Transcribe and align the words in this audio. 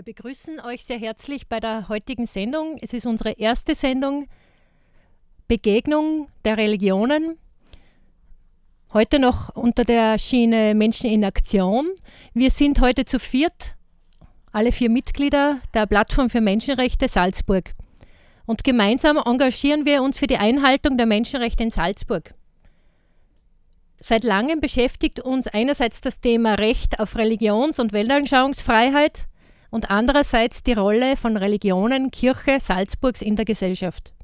Wir 0.00 0.04
begrüßen 0.04 0.60
euch 0.60 0.84
sehr 0.84 0.98
herzlich 0.98 1.46
bei 1.46 1.60
der 1.60 1.90
heutigen 1.90 2.24
Sendung. 2.24 2.78
Es 2.80 2.94
ist 2.94 3.04
unsere 3.04 3.32
erste 3.32 3.74
Sendung 3.74 4.28
Begegnung 5.50 6.28
der 6.44 6.58
Religionen. 6.58 7.36
Heute 8.92 9.18
noch 9.18 9.48
unter 9.56 9.82
der 9.82 10.16
Schiene 10.16 10.76
Menschen 10.76 11.10
in 11.10 11.24
Aktion. 11.24 11.88
Wir 12.34 12.50
sind 12.50 12.80
heute 12.80 13.04
zu 13.04 13.18
viert, 13.18 13.74
alle 14.52 14.70
vier 14.70 14.90
Mitglieder 14.90 15.58
der 15.74 15.86
Plattform 15.86 16.30
für 16.30 16.40
Menschenrechte 16.40 17.08
Salzburg. 17.08 17.72
Und 18.46 18.62
gemeinsam 18.62 19.16
engagieren 19.16 19.84
wir 19.86 20.04
uns 20.04 20.18
für 20.18 20.28
die 20.28 20.36
Einhaltung 20.36 20.96
der 20.96 21.06
Menschenrechte 21.06 21.64
in 21.64 21.70
Salzburg. 21.70 22.32
Seit 23.98 24.22
langem 24.22 24.60
beschäftigt 24.60 25.18
uns 25.18 25.48
einerseits 25.48 26.00
das 26.00 26.20
Thema 26.20 26.54
Recht 26.54 27.00
auf 27.00 27.16
Religions- 27.16 27.80
und 27.80 27.92
Weltanschauungsfreiheit 27.92 29.26
und 29.70 29.90
andererseits 29.90 30.62
die 30.62 30.74
Rolle 30.74 31.16
von 31.16 31.36
Religionen, 31.36 32.12
Kirche 32.12 32.60
Salzburgs 32.60 33.20
in 33.20 33.34
der 33.34 33.46
Gesellschaft. 33.46 34.14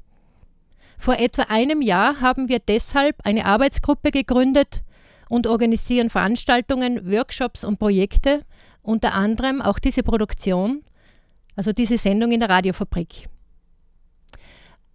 Vor 0.97 1.19
etwa 1.19 1.43
einem 1.43 1.81
Jahr 1.81 2.19
haben 2.21 2.49
wir 2.49 2.59
deshalb 2.59 3.15
eine 3.23 3.45
Arbeitsgruppe 3.45 4.11
gegründet 4.11 4.83
und 5.29 5.47
organisieren 5.47 6.09
Veranstaltungen, 6.09 7.09
Workshops 7.09 7.63
und 7.63 7.77
Projekte, 7.79 8.43
unter 8.81 9.13
anderem 9.13 9.61
auch 9.61 9.79
diese 9.79 10.03
Produktion, 10.03 10.83
also 11.55 11.71
diese 11.71 11.97
Sendung 11.97 12.31
in 12.31 12.39
der 12.39 12.49
Radiofabrik. 12.49 13.29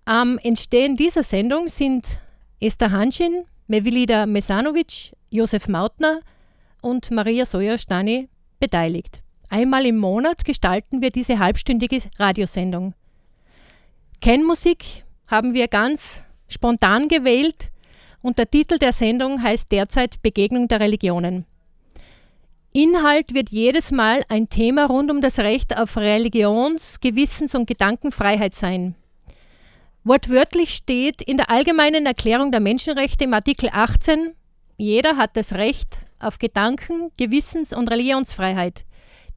Am 0.05 0.39
Entstehen 0.39 0.97
dieser 0.97 1.23
Sendung 1.23 1.69
sind 1.69 2.19
Esther 2.61 2.91
Hanschin, 2.91 3.45
Mevilida 3.69 4.27
Mesanovic, 4.27 5.13
Josef 5.31 5.69
Mautner 5.69 6.21
und 6.81 7.11
Maria 7.11 7.47
Soja-Stani 7.47 8.29
beteiligt. 8.59 9.23
Einmal 9.49 9.87
im 9.87 9.99
Monat 9.99 10.45
gestalten 10.45 11.03
wir 11.03 11.11
diese 11.11 11.39
halbstündige 11.39 12.01
Radiosendung. 12.19 12.95
Kennmusik 14.21 15.05
haben 15.27 15.55
wir 15.55 15.69
ganz 15.69 16.25
spontan 16.49 17.09
gewählt 17.09 17.71
und 18.23 18.39
der 18.39 18.51
Titel 18.51 18.79
der 18.79 18.93
Sendung 18.93 19.43
heißt 19.43 19.71
derzeit 19.73 20.23
Begegnung 20.23 20.69
der 20.69 20.81
Religionen. 20.81 21.45
Inhalt 22.73 23.35
wird 23.35 23.51
jedes 23.51 23.91
Mal 23.91 24.25
ein 24.29 24.49
Thema 24.49 24.87
rund 24.87 25.11
um 25.11 25.21
das 25.21 25.39
Recht 25.39 25.79
auf 25.79 25.97
Religions-, 25.97 27.01
Gewissens- 27.01 27.55
und 27.55 27.67
Gedankenfreiheit 27.67 28.55
sein. 28.55 28.95
Wortwörtlich 30.05 30.75
steht 30.75 31.21
in 31.21 31.37
der 31.37 31.51
Allgemeinen 31.51 32.07
Erklärung 32.07 32.51
der 32.51 32.61
Menschenrechte 32.61 33.25
im 33.25 33.35
Artikel 33.35 33.69
18, 33.73 34.35
jeder 34.79 35.17
hat 35.17 35.37
das 35.37 35.53
Recht 35.53 35.99
auf 36.19 36.39
Gedanken-, 36.39 37.13
Gewissens- 37.19 37.75
und 37.75 37.91
Religionsfreiheit. 37.91 38.85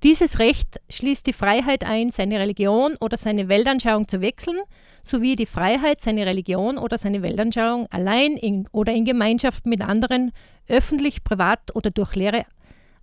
Dieses 0.03 0.39
Recht 0.39 0.79
schließt 0.89 1.25
die 1.25 1.33
Freiheit 1.33 1.83
ein, 1.83 2.11
seine 2.11 2.39
Religion 2.39 2.95
oder 2.99 3.17
seine 3.17 3.47
Weltanschauung 3.47 4.07
zu 4.07 4.21
wechseln, 4.21 4.59
sowie 5.03 5.35
die 5.35 5.45
Freiheit, 5.45 6.01
seine 6.01 6.25
Religion 6.25 6.77
oder 6.77 6.97
seine 6.97 7.21
Weltanschauung 7.21 7.87
allein 7.91 8.37
in, 8.37 8.67
oder 8.71 8.93
in 8.93 9.05
Gemeinschaft 9.05 9.65
mit 9.65 9.81
anderen 9.81 10.31
öffentlich, 10.67 11.23
privat 11.23 11.75
oder 11.75 11.91
durch 11.91 12.15
Lehre 12.15 12.45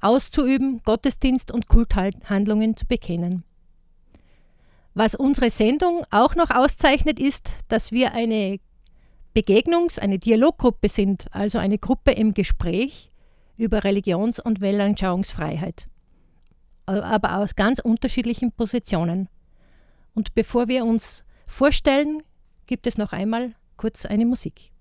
auszuüben, 0.01 0.83
Gottesdienst 0.85 1.53
und 1.53 1.69
Kulthandlungen 1.69 2.77
zu 2.77 2.87
bekennen. 2.87 3.45
Was 4.95 5.15
unsere 5.15 5.49
Sendung 5.49 6.05
auch 6.11 6.35
noch 6.35 6.51
auszeichnet, 6.51 7.19
ist, 7.19 7.51
dass 7.69 7.93
wir 7.93 8.13
eine 8.13 8.59
Begegnungs-, 9.35 9.99
eine 9.99 10.19
Dialoggruppe 10.19 10.89
sind, 10.89 11.27
also 11.31 11.59
eine 11.59 11.79
Gruppe 11.79 12.11
im 12.13 12.35
Gespräch 12.35 13.11
über 13.57 13.85
Religions- 13.85 14.41
und 14.41 14.61
Weltanschauungsfreiheit 14.61 15.87
aber 16.87 17.39
aus 17.39 17.55
ganz 17.55 17.79
unterschiedlichen 17.79 18.53
Positionen. 18.53 19.29
Und 20.15 20.35
bevor 20.35 20.69
wir 20.69 20.85
uns 20.85 21.25
vorstellen, 21.47 22.23
gibt 22.67 22.87
es 22.87 22.99
noch 22.99 23.13
einmal 23.13 23.55
kurz 23.77 24.05
eine 24.07 24.27
Musik. 24.27 24.72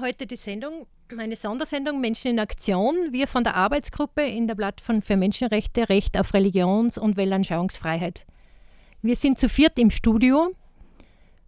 Heute 0.00 0.26
die 0.26 0.36
Sendung, 0.36 0.86
eine 1.16 1.34
Sondersendung 1.34 2.00
Menschen 2.00 2.32
in 2.32 2.38
Aktion. 2.38 3.12
Wir 3.12 3.26
von 3.26 3.42
der 3.42 3.54
Arbeitsgruppe 3.54 4.22
in 4.22 4.46
der 4.46 4.54
Plattform 4.54 5.00
für 5.00 5.16
Menschenrechte, 5.16 5.88
Recht 5.88 6.18
auf 6.18 6.34
Religions- 6.34 6.98
und 6.98 7.16
Weltanschauungsfreiheit. 7.16 8.26
Wir 9.00 9.16
sind 9.16 9.38
zu 9.38 9.48
viert 9.48 9.78
im 9.78 9.90
Studio 9.90 10.54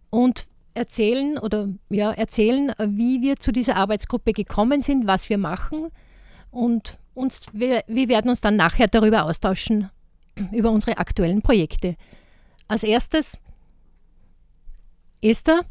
und 0.09 0.47
erzählen 0.73 1.37
oder 1.37 1.69
ja, 1.89 2.11
erzählen, 2.11 2.73
wie 2.79 3.21
wir 3.21 3.35
zu 3.35 3.51
dieser 3.51 3.75
Arbeitsgruppe 3.75 4.33
gekommen 4.33 4.81
sind, 4.81 5.05
was 5.05 5.29
wir 5.29 5.37
machen 5.37 5.89
und 6.49 6.97
uns, 7.13 7.41
wir, 7.53 7.83
wir 7.85 8.09
werden 8.09 8.29
uns 8.29 8.41
dann 8.41 8.55
nachher 8.55 8.87
darüber 8.87 9.25
austauschen, 9.25 9.89
über 10.51 10.71
unsere 10.71 10.97
aktuellen 10.97 11.43
Projekte. 11.43 11.95
Als 12.67 12.83
erstes 12.83 13.37
Esther, 15.21 15.61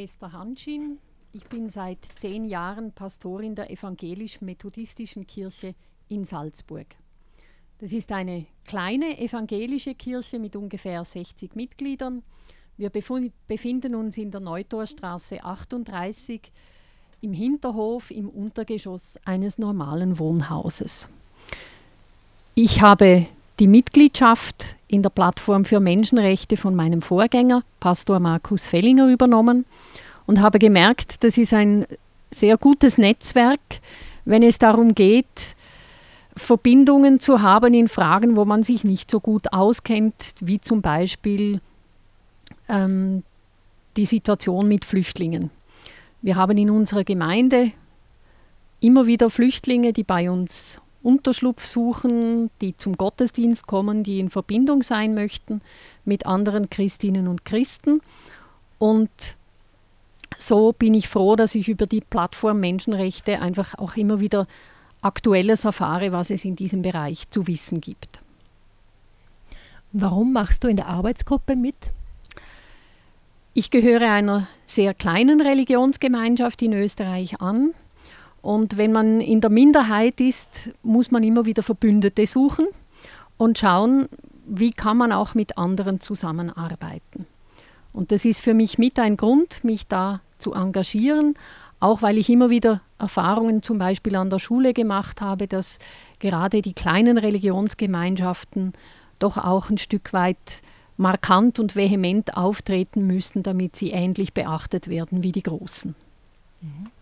Esther 0.00 0.32
Hanschin. 0.32 0.98
Ich 1.34 1.44
bin 1.44 1.68
seit 1.68 1.98
zehn 2.14 2.46
Jahren 2.46 2.90
Pastorin 2.92 3.54
der 3.54 3.70
evangelisch-methodistischen 3.70 5.26
Kirche 5.26 5.74
in 6.08 6.24
Salzburg. 6.24 6.86
Das 7.80 7.92
ist 7.92 8.10
eine 8.10 8.46
kleine 8.64 9.18
evangelische 9.18 9.94
Kirche 9.94 10.38
mit 10.38 10.56
ungefähr 10.56 11.04
60 11.04 11.54
Mitgliedern. 11.54 12.22
Wir 12.78 12.88
befinden 12.88 13.94
uns 13.94 14.16
in 14.16 14.30
der 14.30 14.40
Neutorstraße 14.40 15.44
38 15.44 16.50
im 17.20 17.34
Hinterhof 17.34 18.10
im 18.10 18.30
Untergeschoss 18.30 19.18
eines 19.26 19.58
normalen 19.58 20.18
Wohnhauses. 20.18 21.10
Ich 22.54 22.80
habe 22.80 23.26
die 23.58 23.68
Mitgliedschaft 23.68 24.76
in 24.90 25.02
der 25.02 25.10
Plattform 25.10 25.64
für 25.64 25.78
Menschenrechte 25.78 26.56
von 26.56 26.74
meinem 26.74 27.00
Vorgänger, 27.00 27.62
Pastor 27.78 28.18
Markus 28.18 28.64
Fellinger, 28.64 29.08
übernommen 29.08 29.64
und 30.26 30.40
habe 30.40 30.58
gemerkt, 30.58 31.22
das 31.22 31.38
ist 31.38 31.52
ein 31.52 31.86
sehr 32.32 32.56
gutes 32.56 32.98
Netzwerk, 32.98 33.60
wenn 34.24 34.42
es 34.42 34.58
darum 34.58 34.94
geht, 34.94 35.54
Verbindungen 36.36 37.20
zu 37.20 37.40
haben 37.40 37.72
in 37.72 37.88
Fragen, 37.88 38.36
wo 38.36 38.44
man 38.44 38.62
sich 38.62 38.82
nicht 38.82 39.10
so 39.10 39.20
gut 39.20 39.52
auskennt, 39.52 40.34
wie 40.40 40.60
zum 40.60 40.82
Beispiel 40.82 41.60
ähm, 42.68 43.22
die 43.96 44.06
Situation 44.06 44.66
mit 44.66 44.84
Flüchtlingen. 44.84 45.50
Wir 46.22 46.36
haben 46.36 46.58
in 46.58 46.70
unserer 46.70 47.04
Gemeinde 47.04 47.72
immer 48.80 49.06
wieder 49.06 49.30
Flüchtlinge, 49.30 49.92
die 49.92 50.04
bei 50.04 50.30
uns 50.30 50.80
Unterschlupf 51.02 51.64
suchen, 51.64 52.50
die 52.60 52.76
zum 52.76 52.96
Gottesdienst 52.96 53.66
kommen, 53.66 54.02
die 54.02 54.20
in 54.20 54.30
Verbindung 54.30 54.82
sein 54.82 55.14
möchten 55.14 55.62
mit 56.04 56.26
anderen 56.26 56.68
Christinnen 56.70 57.26
und 57.26 57.44
Christen. 57.44 58.00
Und 58.78 59.10
so 60.36 60.72
bin 60.72 60.94
ich 60.94 61.08
froh, 61.08 61.36
dass 61.36 61.54
ich 61.54 61.68
über 61.68 61.86
die 61.86 62.00
Plattform 62.00 62.60
Menschenrechte 62.60 63.40
einfach 63.40 63.76
auch 63.78 63.96
immer 63.96 64.20
wieder 64.20 64.46
Aktuelles 65.02 65.64
erfahre, 65.64 66.12
was 66.12 66.30
es 66.30 66.44
in 66.44 66.56
diesem 66.56 66.82
Bereich 66.82 67.28
zu 67.30 67.46
wissen 67.46 67.80
gibt. 67.80 68.20
Warum 69.92 70.32
machst 70.32 70.62
du 70.62 70.68
in 70.68 70.76
der 70.76 70.86
Arbeitsgruppe 70.86 71.56
mit? 71.56 71.90
Ich 73.54 73.70
gehöre 73.70 74.10
einer 74.12 74.46
sehr 74.66 74.94
kleinen 74.94 75.40
Religionsgemeinschaft 75.40 76.62
in 76.62 76.72
Österreich 76.72 77.40
an. 77.40 77.74
Und 78.42 78.76
wenn 78.76 78.92
man 78.92 79.20
in 79.20 79.40
der 79.40 79.50
Minderheit 79.50 80.20
ist, 80.20 80.70
muss 80.82 81.10
man 81.10 81.22
immer 81.22 81.44
wieder 81.44 81.62
Verbündete 81.62 82.26
suchen 82.26 82.66
und 83.36 83.58
schauen, 83.58 84.08
wie 84.46 84.70
kann 84.70 84.96
man 84.96 85.12
auch 85.12 85.34
mit 85.34 85.58
anderen 85.58 86.00
zusammenarbeiten. 86.00 87.26
Und 87.92 88.12
das 88.12 88.24
ist 88.24 88.40
für 88.40 88.54
mich 88.54 88.78
mit 88.78 88.98
ein 88.98 89.16
Grund, 89.16 89.62
mich 89.64 89.86
da 89.86 90.20
zu 90.38 90.54
engagieren, 90.54 91.34
auch 91.80 92.02
weil 92.02 92.18
ich 92.18 92.28
immer 92.30 92.50
wieder 92.50 92.80
Erfahrungen 92.98 93.62
zum 93.62 93.78
Beispiel 93.78 94.16
an 94.16 94.30
der 94.30 94.38
Schule 94.38 94.72
gemacht 94.74 95.20
habe, 95.20 95.46
dass 95.46 95.78
gerade 96.18 96.62
die 96.62 96.74
kleinen 96.74 97.18
Religionsgemeinschaften 97.18 98.74
doch 99.18 99.38
auch 99.38 99.70
ein 99.70 99.78
Stück 99.78 100.12
weit 100.12 100.36
markant 100.96 101.58
und 101.58 101.76
vehement 101.76 102.36
auftreten 102.36 103.06
müssen, 103.06 103.42
damit 103.42 103.76
sie 103.76 103.90
ähnlich 103.90 104.34
beachtet 104.34 104.88
werden 104.88 105.22
wie 105.22 105.32
die 105.32 105.42
Großen. 105.42 105.94
Mhm. 106.60 106.99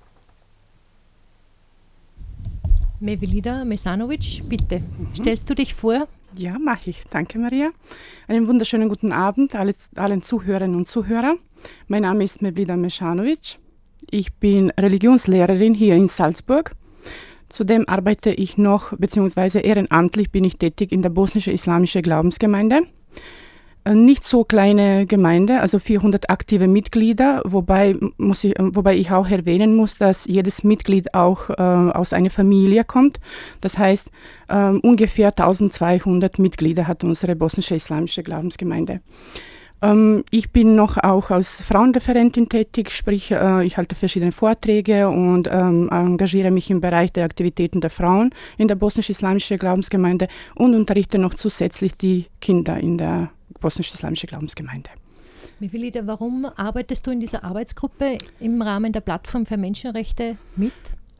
Mevelida 3.00 3.64
Mesanovic, 3.64 4.42
bitte, 4.48 4.80
mhm. 4.80 5.14
stellst 5.14 5.48
du 5.48 5.54
dich 5.54 5.74
vor? 5.74 6.08
Ja, 6.36 6.58
mache 6.58 6.90
ich. 6.90 7.04
Danke, 7.10 7.38
Maria. 7.38 7.70
Einen 8.26 8.48
wunderschönen 8.48 8.88
guten 8.88 9.12
Abend 9.12 9.54
alle, 9.54 9.74
allen 9.94 10.22
Zuhörerinnen 10.22 10.76
und 10.76 10.88
Zuhörern. 10.88 11.38
Mein 11.86 12.02
Name 12.02 12.24
ist 12.24 12.42
Mevelida 12.42 12.76
Mesanovic. 12.76 13.58
Ich 14.10 14.34
bin 14.34 14.70
Religionslehrerin 14.70 15.74
hier 15.74 15.94
in 15.94 16.08
Salzburg. 16.08 16.72
Zudem 17.48 17.88
arbeite 17.88 18.30
ich 18.30 18.58
noch, 18.58 18.92
beziehungsweise 18.98 19.60
ehrenamtlich 19.60 20.30
bin 20.30 20.44
ich 20.44 20.58
tätig 20.58 20.92
in 20.92 21.02
der 21.02 21.08
bosnische 21.08 21.50
islamische 21.50 22.02
Glaubensgemeinde. 22.02 22.82
Äh, 23.88 23.94
nicht 23.94 24.24
so 24.24 24.44
kleine 24.44 25.06
Gemeinde, 25.06 25.60
also 25.60 25.78
400 25.78 26.28
aktive 26.28 26.68
Mitglieder, 26.68 27.42
wobei, 27.44 27.96
muss 28.18 28.44
ich, 28.44 28.54
wobei 28.58 28.96
ich 28.96 29.10
auch 29.10 29.28
erwähnen 29.28 29.74
muss, 29.74 29.96
dass 29.96 30.26
jedes 30.26 30.62
Mitglied 30.62 31.14
auch 31.14 31.48
äh, 31.50 31.62
aus 31.62 32.12
einer 32.12 32.30
Familie 32.30 32.84
kommt. 32.84 33.20
Das 33.60 33.78
heißt, 33.78 34.10
äh, 34.48 34.70
ungefähr 34.82 35.28
1200 35.28 36.38
Mitglieder 36.38 36.86
hat 36.86 37.02
unsere 37.02 37.34
bosnische 37.34 37.76
islamische 37.76 38.22
Glaubensgemeinde. 38.22 39.00
Ähm, 39.80 40.24
ich 40.30 40.50
bin 40.50 40.74
noch 40.74 40.98
auch 40.98 41.30
als 41.30 41.62
Frauenreferentin 41.62 42.50
tätig, 42.50 42.90
sprich 42.90 43.30
äh, 43.30 43.64
ich 43.64 43.78
halte 43.78 43.94
verschiedene 43.94 44.32
Vorträge 44.32 45.08
und 45.08 45.48
ähm, 45.50 45.88
engagiere 45.90 46.50
mich 46.50 46.70
im 46.70 46.82
Bereich 46.82 47.12
der 47.12 47.24
Aktivitäten 47.24 47.80
der 47.80 47.90
Frauen 47.90 48.34
in 48.58 48.68
der 48.68 48.74
bosnisch-islamischen 48.74 49.56
Glaubensgemeinde 49.56 50.28
und 50.56 50.74
unterrichte 50.74 51.18
noch 51.18 51.34
zusätzlich 51.34 51.96
die 51.96 52.26
Kinder 52.40 52.76
in 52.78 52.98
der 52.98 53.30
bosnisch-islamische 53.60 54.26
Glaubensgemeinde. 54.26 54.90
Mivilida, 55.60 56.06
warum 56.06 56.44
arbeitest 56.44 57.06
du 57.06 57.10
in 57.10 57.20
dieser 57.20 57.44
Arbeitsgruppe 57.44 58.18
im 58.40 58.62
Rahmen 58.62 58.92
der 58.92 59.00
Plattform 59.00 59.46
für 59.46 59.56
Menschenrechte 59.56 60.36
mit? 60.56 60.72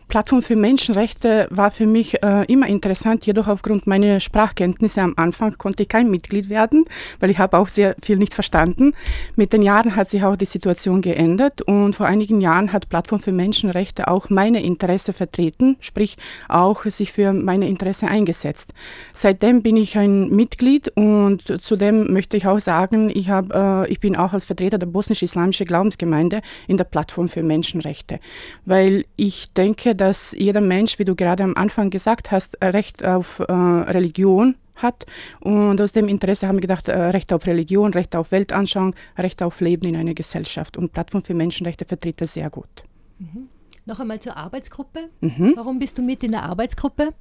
Plattform 0.09 0.43
für 0.43 0.57
Menschenrechte 0.57 1.47
war 1.50 1.71
für 1.71 1.87
mich 1.87 2.23
äh, 2.23 2.45
immer 2.47 2.67
interessant, 2.67 3.27
jedoch 3.27 3.47
aufgrund 3.47 3.87
meiner 3.87 4.21
Sprachkenntnisse 4.21 5.03
am 5.03 5.12
Anfang 5.17 5.59
konnte 5.59 5.83
ich 5.83 5.88
kein 5.91 6.11
Mitglied 6.11 6.49
werden, 6.49 6.87
weil 7.21 7.29
ich 7.31 7.38
habe 7.38 7.59
auch 7.59 7.69
sehr 7.69 7.95
viel 8.03 8.17
nicht 8.17 8.33
verstanden. 8.33 8.95
Mit 9.37 9.53
den 9.53 9.61
Jahren 9.61 9.97
hat 9.97 10.09
sich 10.09 10.25
auch 10.25 10.37
die 10.37 10.47
Situation 10.47 11.03
geändert 11.03 11.61
und 11.61 11.95
vor 11.95 12.07
einigen 12.07 12.41
Jahren 12.41 12.73
hat 12.73 12.88
Plattform 12.88 13.21
für 13.21 13.33
Menschenrechte 13.33 14.09
auch 14.09 14.31
meine 14.31 14.62
Interesse 14.62 15.12
vertreten, 15.12 15.77
sprich 15.81 16.17
auch 16.49 16.85
sich 16.85 17.12
für 17.12 17.35
meine 17.35 17.69
Interesse 17.69 18.09
eingesetzt. 18.09 18.73
Seitdem 19.12 19.62
bin 19.62 19.77
ich 19.77 19.99
ein 19.99 20.31
Mitglied 20.31 20.88
und 20.97 21.43
zudem 21.62 22.15
möchte 22.15 22.38
ich 22.38 22.47
auch 22.47 22.61
sagen, 22.61 23.11
ich, 23.11 23.29
hab, 23.29 23.55
äh, 23.55 23.87
ich 23.88 24.00
bin 24.00 24.17
auch 24.17 24.33
als 24.33 24.47
Vertreter 24.47 24.79
der 24.79 24.87
bosnisch-islamischen 24.87 25.67
Glaubensgemeinde 25.67 26.41
in 26.67 26.79
der 26.79 26.85
Plattform 26.85 27.29
für 27.29 27.43
Menschenrechte, 27.43 28.21
weil 28.65 29.05
ich 29.17 29.53
denke, 29.53 29.98
dass 29.99 30.33
jeder 30.33 30.61
Mensch, 30.61 30.99
wie 30.99 31.05
du 31.05 31.14
gerade 31.14 31.43
am 31.43 31.55
Anfang 31.57 31.90
gesagt 31.90 32.31
hast, 32.31 32.57
Recht 32.62 33.05
auf 33.05 33.40
äh, 33.40 33.52
Religion 33.52 34.55
hat. 34.76 35.07
Und 35.40 35.81
aus 35.81 35.93
dem 35.93 36.09
Interesse 36.09 36.49
haben 36.49 36.57
wir 36.57 36.62
gedacht, 36.62 36.88
äh, 36.88 36.97
Recht 36.97 37.33
auf 37.33 37.47
Religion, 37.47 37.93
Recht 37.93 38.17
auf 38.17 38.33
Weltanschauung, 38.33 38.95
Recht 39.19 39.43
auf 39.43 39.61
Leben 39.61 39.87
in 39.87 39.97
einer 39.97 40.14
Gesellschaft. 40.14 40.76
Und 40.76 40.93
Plattform 40.93 41.23
für 41.23 41.35
Menschenrechte 41.35 41.85
vertritt 41.85 42.21
das 42.21 42.35
sehr 42.35 42.50
gut. 42.50 42.85
Mhm. 43.19 43.49
Noch 43.88 44.00
einmal 44.00 44.21
zur 44.21 44.37
Arbeitsgruppe. 44.37 45.09
Mhm. 45.23 45.55
Warum 45.57 45.78
bist 45.78 45.97
du 45.97 46.02
mit 46.02 46.23
in 46.23 46.33
der 46.33 46.43
Arbeitsgruppe? 46.43 47.14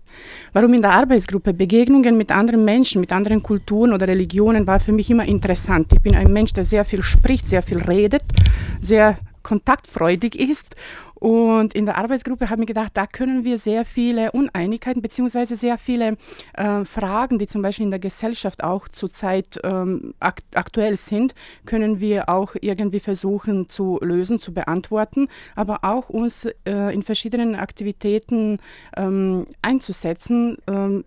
Warum 0.52 0.74
in 0.74 0.82
der 0.82 0.92
Arbeitsgruppe? 0.92 1.54
Begegnungen 1.54 2.18
mit 2.18 2.30
anderen 2.30 2.66
Menschen, 2.66 3.00
mit 3.00 3.14
anderen 3.14 3.42
Kulturen 3.42 3.94
oder 3.94 4.06
Religionen 4.06 4.68
war 4.68 4.82
für 4.82 4.92
mich 4.92 5.10
immer 5.10 5.26
interessant. 5.26 5.94
Ich 5.94 6.02
bin 6.02 6.14
ein 6.14 6.34
Mensch, 6.34 6.52
der 6.52 6.66
sehr 6.66 6.84
viel 6.84 7.04
spricht, 7.04 7.48
sehr 7.48 7.62
viel 7.62 7.78
redet, 7.78 8.24
sehr 8.82 9.16
kontaktfreudig 9.44 10.38
ist 10.38 10.76
und 11.20 11.74
in 11.74 11.86
der 11.86 11.98
Arbeitsgruppe 11.98 12.50
haben 12.50 12.60
wir 12.60 12.66
gedacht, 12.68 12.92
da 12.96 13.08
können 13.08 13.44
wir 13.44 13.58
sehr 13.58 13.86
viele 13.86 14.32
Uneinigkeiten 14.32 15.02
beziehungsweise 15.02 15.56
sehr 15.56 15.78
viele 15.78 16.18
äh, 16.54 16.86
Fragen, 16.86 17.40
die 17.40 17.48
zum 17.48 17.62
Beispiel 17.62 17.86
in 17.86 17.92
der 17.92 18.00
Gesellschaft 18.00 18.64
auch 18.64 18.88
zurzeit 18.88 19.60
ähm, 19.64 20.14
akt 20.20 20.46
aktuell 20.54 20.96
sind, 20.96 21.34
können 21.66 22.00
wir 22.00 22.30
auch 22.30 22.56
irgendwie 22.62 23.00
versuchen 23.00 23.68
zu 23.68 24.00
lösen, 24.02 24.40
zu 24.40 24.54
beantworten, 24.54 25.28
aber 25.56 25.80
auch 25.84 26.10
uns 26.10 26.48
äh, 26.66 26.94
in 26.94 27.02
verschiedenen 27.02 27.56
Aktivitäten 27.56 28.60
ähm, 28.96 29.48
einzusetzen 29.62 30.58
ähm, 30.68 31.04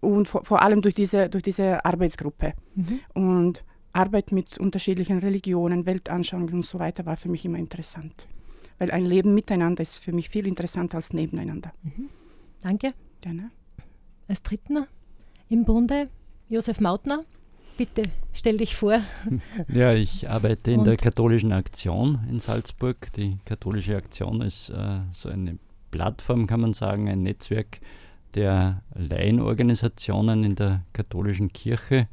und 0.00 0.28
vor, 0.28 0.44
vor, 0.44 0.62
allem 0.62 0.82
durch 0.82 0.94
diese, 0.94 1.28
durch 1.28 1.44
diese 1.44 1.84
Arbeitsgruppe. 1.84 2.54
Mhm. 2.74 3.00
Und 3.14 3.64
Arbeit 3.92 4.32
mit 4.32 4.58
unterschiedlichen 4.58 5.20
Religionen, 5.20 5.86
Weltanschauungen 5.86 6.52
und 6.54 6.66
so 6.66 6.78
weiter 6.78 7.06
war 7.06 7.16
für 7.16 7.28
mich 7.28 7.44
immer 7.44 7.58
interessant 7.58 8.26
weil 8.78 8.90
ein 8.90 9.04
Leben 9.04 9.34
miteinander 9.34 9.82
ist 9.82 9.98
für 9.98 10.12
mich 10.12 10.28
viel 10.28 10.46
interessanter 10.46 10.96
als 10.96 11.12
nebeneinander. 11.12 11.72
Mhm. 11.82 12.08
Danke. 12.62 12.92
Gerne. 13.20 13.50
Als 14.28 14.42
Dritten 14.42 14.86
im 15.48 15.64
Bunde 15.64 16.08
Josef 16.48 16.80
Mautner. 16.80 17.24
Bitte 17.76 18.02
stell 18.32 18.58
dich 18.58 18.76
vor. 18.76 19.00
Ja, 19.68 19.92
ich 19.92 20.28
arbeite 20.28 20.70
in 20.70 20.80
Und 20.80 20.86
der 20.86 20.96
katholischen 20.96 21.52
Aktion 21.52 22.20
in 22.30 22.38
Salzburg. 22.38 23.12
Die 23.16 23.38
katholische 23.44 23.96
Aktion 23.96 24.40
ist 24.42 24.70
äh, 24.70 25.00
so 25.12 25.28
eine 25.28 25.58
Plattform, 25.90 26.46
kann 26.46 26.60
man 26.60 26.72
sagen, 26.72 27.08
ein 27.08 27.22
Netzwerk 27.22 27.80
der 28.34 28.82
Laienorganisationen 28.94 30.44
in 30.44 30.54
der 30.54 30.82
katholischen 30.92 31.52
Kirche 31.52 32.08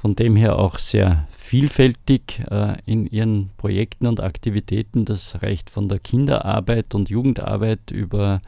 von 0.00 0.16
dem 0.16 0.34
her 0.34 0.58
auch 0.58 0.78
sehr 0.78 1.26
vielfältig 1.28 2.42
äh, 2.50 2.78
in 2.86 3.04
ihren 3.04 3.50
Projekten 3.58 4.06
und 4.06 4.22
Aktivitäten. 4.22 5.04
Das 5.04 5.42
reicht 5.42 5.68
von 5.68 5.90
der 5.90 5.98
Kinderarbeit 5.98 6.94
und 6.94 7.10
Jugendarbeit 7.10 7.90
über 7.90 8.40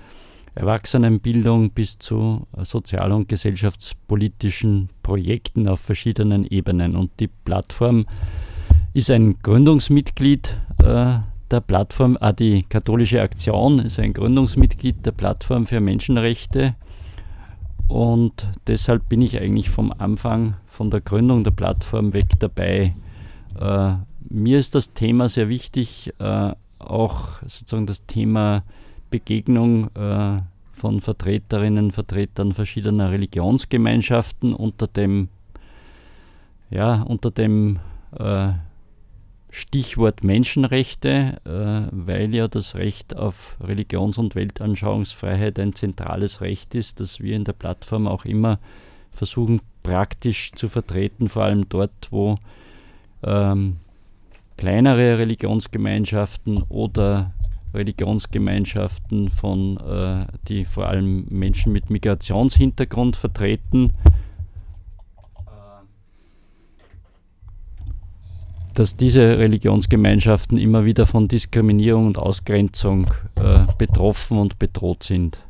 Erwachsenenbildung 0.55 1.73
bis 1.73 1.99
zu 1.99 2.47
sozial- 2.63 3.13
und 3.13 3.29
gesellschaftspolitischen 3.29 4.89
Projekten 5.03 5.69
auf 5.69 5.81
verschiedenen 5.81 6.47
Ebenen. 6.47 6.97
Und 6.97 7.11
die 7.21 7.29
Plattform 7.29 8.07
ist 8.95 9.11
ein 9.11 9.37
Gründungsmitglied 9.43 10.57
äh, 10.83 11.19
der 11.51 11.61
Plattform, 11.61 12.17
ah, 12.19 12.33
die 12.33 12.63
katholische 12.63 13.21
Aktion 13.21 13.79
ist 13.81 13.99
ein 13.99 14.15
Gründungsmitglied 14.15 15.05
der 15.05 15.13
Plattform 15.13 15.67
für 15.67 15.81
Menschenrechte 15.81 16.77
und 17.93 18.47
deshalb 18.69 19.11
bin 19.11 19.21
ich 19.21 19.39
eigentlich 19.39 19.69
vom 19.69 19.93
Anfang, 19.93 20.55
von 20.67 20.91
der 20.91 21.03
Gründung 21.03 21.45
der 21.45 21.51
Plattform 21.51 22.15
weg 22.15 22.25
dabei, 22.39 22.95
äh, 23.61 23.93
mir 24.31 24.59
ist 24.59 24.75
das 24.75 24.95
Thema 24.95 25.29
sehr 25.29 25.51
wichtig, 25.51 26.11
äh, 26.19 26.53
auch 26.79 27.43
sozusagen 27.43 27.85
das 27.85 28.07
Thema 28.07 28.63
Begegnung 29.11 29.95
äh, 29.95 30.41
von 30.73 31.03
Vertreterinnen, 31.03 31.91
Vertretern 31.93 32.55
verschiedener 32.55 33.11
Religionsgemeinschaften 33.11 34.55
unter 34.55 34.87
dem, 34.87 35.29
ja, 36.71 37.03
unter 37.03 37.31
dem 37.31 37.79
äh, 38.19 38.53
Stichwort 39.55 40.25
Menschenrechte, 40.25 41.39
äh, 41.45 41.89
weil 41.91 42.35
ja 42.35 42.49
das 42.49 42.75
Recht 42.75 43.15
auf 43.15 43.59
Religions- 43.61 44.17
und 44.17 44.35
Weltanschauungsfreiheit 44.35 45.59
ein 45.59 45.75
zentrales 45.75 46.41
Recht 46.41 46.75
ist, 46.75 47.01
das 47.01 47.21
wir 47.21 47.37
in 47.37 47.45
der 47.45 47.53
Plattform 47.53 48.09
auch 48.09 48.25
immer 48.25 48.59
versuchen 49.11 49.61
praktisch 49.83 50.53
zu 50.53 50.71
vertreten, 50.71 51.29
vor 51.29 51.45
allem 51.45 51.69
dort, 51.69 52.09
wo 52.11 52.39
ähm, 53.23 53.77
kleinere 54.57 55.19
Religionsgemeinschaften 55.19 56.63
oder 56.71 57.35
Religionsgemeinschaften 57.75 59.29
von, 59.29 59.77
äh, 59.77 60.27
die 60.49 60.65
vor 60.65 60.87
allem 60.87 61.27
Menschen 61.29 61.75
mit 61.75 61.91
Migrationshintergrund 61.91 63.17
vertreten, 63.17 63.93
dass 68.75 68.97
diese 68.97 69.39
Religionsgemeinschaften 69.39 70.59
immer 70.59 70.85
wieder 70.85 71.07
von 71.07 71.29
Diskriminierung 71.29 72.07
und 72.07 72.19
Ausgrenzung 72.19 73.07
äh, 73.37 73.67
betroffen 73.79 74.39
und 74.39 74.59
bedroht 74.59 75.03
sind. 75.03 75.41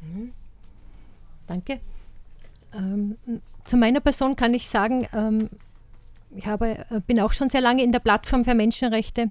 Mhm. 0.00 0.32
Danke. 1.46 1.80
Ähm, 2.74 3.16
zu 3.64 3.76
meiner 3.76 4.00
Person 4.00 4.36
kann 4.36 4.54
ich 4.54 4.68
sagen, 4.68 5.06
ähm, 5.12 5.50
ich 6.34 6.46
habe, 6.46 6.86
äh, 6.90 7.00
bin 7.06 7.20
auch 7.20 7.32
schon 7.32 7.48
sehr 7.48 7.60
lange 7.60 7.82
in 7.82 7.92
der 7.92 8.00
Plattform 8.00 8.44
für 8.44 8.54
Menschenrechte, 8.54 9.30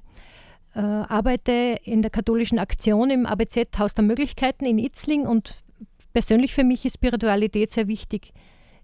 äh, 0.76 0.80
arbeite 0.80 1.78
in 1.84 2.02
der 2.02 2.12
katholischen 2.12 2.60
Aktion 2.60 3.10
im 3.10 3.26
ABZ 3.26 3.68
Haus 3.78 3.94
der 3.94 4.04
Möglichkeiten 4.04 4.66
in 4.66 4.78
Itzling 4.78 5.26
und 5.26 5.56
persönlich 6.14 6.54
für 6.54 6.64
mich 6.64 6.86
ist 6.86 6.96
Spiritualität 6.96 7.72
sehr 7.72 7.88
wichtig. 7.88 8.34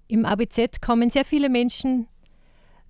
Im 0.08 0.26
ABZ 0.26 0.82
kommen 0.82 1.10
sehr 1.10 1.26
viele 1.26 1.50
Menschen 1.50 2.08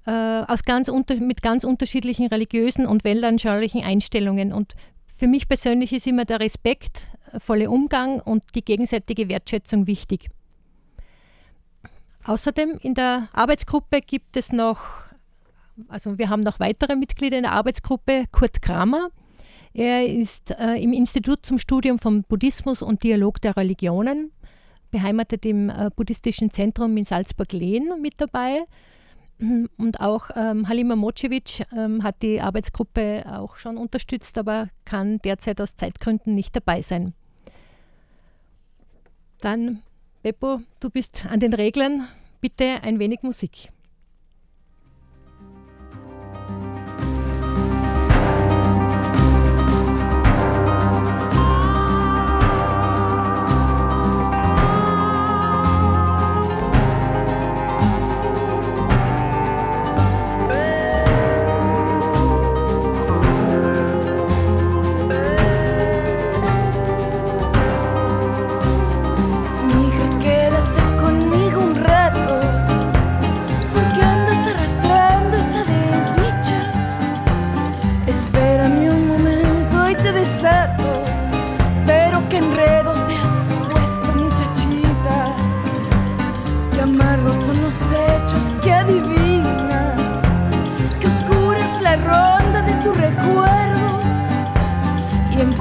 äh, 0.05 0.11
aus 0.11 0.63
ganz 0.63 0.89
unter, 0.89 1.15
mit 1.15 1.41
ganz 1.41 1.63
unterschiedlichen 1.63 2.27
religiösen 2.27 2.85
und 2.85 3.03
weltanschaulichen 3.03 3.83
Einstellungen. 3.83 4.51
Und 4.51 4.73
für 5.05 5.27
mich 5.27 5.47
persönlich 5.47 5.93
ist 5.93 6.07
immer 6.07 6.25
der 6.25 6.39
respektvolle 6.39 7.69
Umgang 7.69 8.19
und 8.19 8.43
die 8.55 8.63
gegenseitige 8.63 9.29
Wertschätzung 9.29 9.87
wichtig. 9.87 10.29
Außerdem 12.25 12.79
in 12.81 12.93
der 12.93 13.27
Arbeitsgruppe 13.33 13.99
gibt 14.01 14.37
es 14.37 14.51
noch, 14.51 14.79
also 15.89 16.17
wir 16.17 16.29
haben 16.29 16.41
noch 16.41 16.59
weitere 16.59 16.95
Mitglieder 16.95 17.37
in 17.37 17.43
der 17.43 17.51
Arbeitsgruppe, 17.51 18.25
Kurt 18.31 18.61
Kramer. 18.61 19.09
Er 19.73 20.05
ist 20.05 20.51
äh, 20.51 20.75
im 20.75 20.93
Institut 20.93 21.45
zum 21.45 21.57
Studium 21.57 21.99
von 21.99 22.23
Buddhismus 22.23 22.81
und 22.81 23.03
Dialog 23.03 23.41
der 23.41 23.57
Religionen, 23.57 24.31
beheimatet 24.91 25.45
im 25.45 25.69
äh, 25.69 25.89
Buddhistischen 25.95 26.51
Zentrum 26.51 26.95
in 26.95 27.05
Salzburg-Lehn 27.05 28.01
mit 28.01 28.21
dabei. 28.21 28.65
Und 29.77 29.99
auch 29.99 30.29
ähm, 30.35 30.69
Halima 30.69 30.95
Mocevic 30.95 31.65
ähm, 31.75 32.03
hat 32.03 32.21
die 32.21 32.39
Arbeitsgruppe 32.39 33.25
auch 33.27 33.57
schon 33.57 33.77
unterstützt, 33.77 34.37
aber 34.37 34.69
kann 34.85 35.19
derzeit 35.19 35.59
aus 35.59 35.75
Zeitgründen 35.75 36.33
nicht 36.33 36.55
dabei 36.55 36.81
sein. 36.81 37.13
Dann, 39.41 39.83
Beppo, 40.21 40.61
du 40.79 40.89
bist 40.89 41.25
an 41.25 41.41
den 41.41 41.53
Reglern. 41.53 42.07
Bitte 42.39 42.81
ein 42.83 42.99
wenig 42.99 43.23
Musik. 43.23 43.69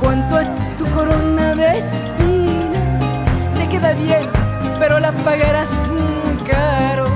cuanto 0.02 0.36
a 0.36 0.44
tu 0.76 0.84
corona 0.90 1.54
de 1.54 1.78
espinas, 1.78 3.20
le 3.56 3.68
queda 3.68 3.92
bien, 3.92 4.28
pero 4.78 4.98
la 4.98 5.12
pagarás 5.12 5.70
muy 5.88 6.36
caro. 6.44 7.06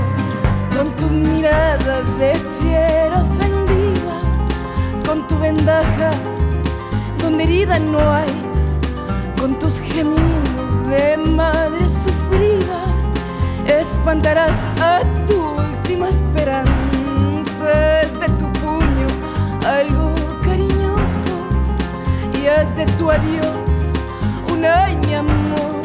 Con 0.76 0.90
tu 0.96 1.06
mirada 1.08 2.02
de 2.18 2.32
fiera 2.60 3.22
ofendida, 3.22 4.14
con 5.06 5.26
tu 5.26 5.38
vendaja 5.38 6.10
donde 7.20 7.44
herida 7.44 7.78
no 7.78 7.98
hay, 8.12 8.32
con 9.38 9.58
tus 9.58 9.80
gemidos 9.80 10.86
de 10.88 11.16
madre 11.16 11.88
sufrida, 11.88 12.80
espantarás 13.66 14.64
a 14.80 15.00
tu 15.26 15.38
última 15.40 16.08
esperanza. 16.08 18.02
Es 18.02 18.20
de 18.20 18.28
tu 18.40 18.46
puño 18.60 19.08
algo 19.66 20.05
de 22.46 22.86
tu 22.96 23.10
adiós, 23.10 23.90
un 24.52 24.64
ay 24.64 24.96
mi 25.04 25.14
amor, 25.14 25.82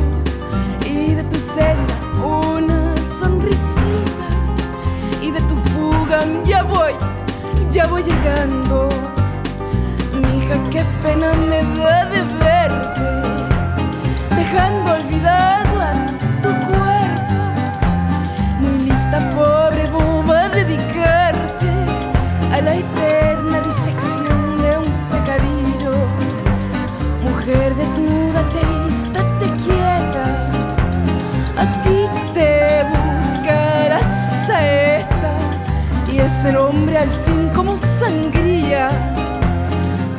y 0.85 1.15
de 1.15 1.23
tu 1.23 1.39
seña 1.39 1.97
una 2.23 2.95
sonrisita, 3.19 4.27
y 5.23 5.31
de 5.31 5.41
tu 5.41 5.55
fuga 5.71 6.23
ya 6.45 6.61
voy, 6.61 6.93
ya 7.71 7.87
voy 7.87 8.03
llegando. 8.03 8.89
Mija, 10.13 10.55
qué 10.69 10.85
pena 11.01 11.33
me 11.33 11.63
da 11.79 12.05
de 12.05 12.21
verte, 12.43 13.09
dejando 14.35 14.93
olvidar 14.93 15.20
ser 36.41 36.57
hombre 36.57 36.97
al 36.97 37.11
fin 37.23 37.49
como 37.53 37.77
sangría, 37.77 38.89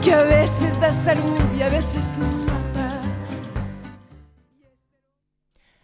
que 0.00 0.14
a 0.14 0.22
veces 0.22 0.78
da 0.78 0.92
salud 0.92 1.40
y 1.58 1.62
a 1.62 1.68
veces 1.68 2.16
mata. 2.16 3.02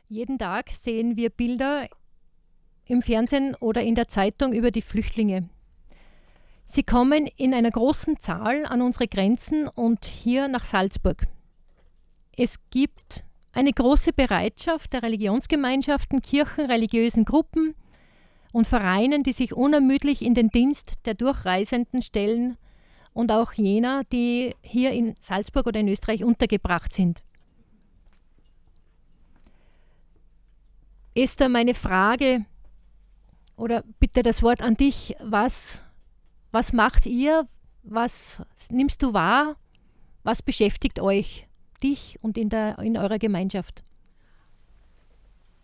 Jeden 0.08 0.38
Tag 0.38 0.70
sehen 0.70 1.16
wir 1.16 1.30
Bilder 1.30 1.88
im 2.84 3.02
Fernsehen 3.02 3.56
oder 3.58 3.82
in 3.82 3.96
der 3.96 4.06
Zeitung 4.06 4.52
über 4.52 4.70
die 4.70 4.80
Flüchtlinge. 4.80 5.48
Sie 6.64 6.84
kommen 6.84 7.26
in 7.36 7.52
einer 7.52 7.72
großen 7.72 8.20
Zahl 8.20 8.64
an 8.64 8.80
unsere 8.80 9.08
Grenzen 9.08 9.66
und 9.66 10.04
hier 10.04 10.46
nach 10.46 10.64
Salzburg. 10.64 11.26
Es 12.36 12.60
gibt 12.70 13.24
eine 13.50 13.72
große 13.72 14.12
Bereitschaft 14.12 14.92
der 14.92 15.02
Religionsgemeinschaften, 15.02 16.22
Kirchen, 16.22 16.66
religiösen 16.66 17.24
Gruppen, 17.24 17.74
und 18.52 18.66
Vereinen, 18.66 19.22
die 19.22 19.32
sich 19.32 19.52
unermüdlich 19.52 20.22
in 20.22 20.34
den 20.34 20.48
Dienst 20.48 21.06
der 21.06 21.14
Durchreisenden 21.14 22.02
stellen 22.02 22.56
und 23.12 23.32
auch 23.32 23.52
jener, 23.52 24.04
die 24.04 24.54
hier 24.62 24.92
in 24.92 25.16
Salzburg 25.20 25.66
oder 25.66 25.80
in 25.80 25.88
Österreich 25.88 26.24
untergebracht 26.24 26.92
sind. 26.92 27.22
Esther, 31.14 31.48
meine 31.48 31.74
Frage 31.74 32.44
oder 33.56 33.82
bitte 33.98 34.22
das 34.22 34.42
Wort 34.42 34.62
an 34.62 34.76
dich. 34.76 35.16
Was, 35.20 35.82
was 36.52 36.72
macht 36.72 37.06
ihr? 37.06 37.48
Was 37.82 38.42
nimmst 38.70 39.02
du 39.02 39.14
wahr? 39.14 39.56
Was 40.22 40.42
beschäftigt 40.42 41.00
euch, 41.00 41.48
dich 41.82 42.18
und 42.22 42.38
in, 42.38 42.50
der, 42.50 42.78
in 42.78 42.96
eurer 42.96 43.18
Gemeinschaft? 43.18 43.82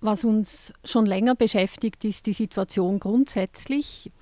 Was 0.04 0.23
uns 0.23 0.75
schon 0.84 1.06
länger 1.06 1.34
beschäftigt, 1.34 2.04
ist 2.04 2.26
die 2.26 2.34
Situation 2.34 3.00
grundsätzlich. 3.00 4.12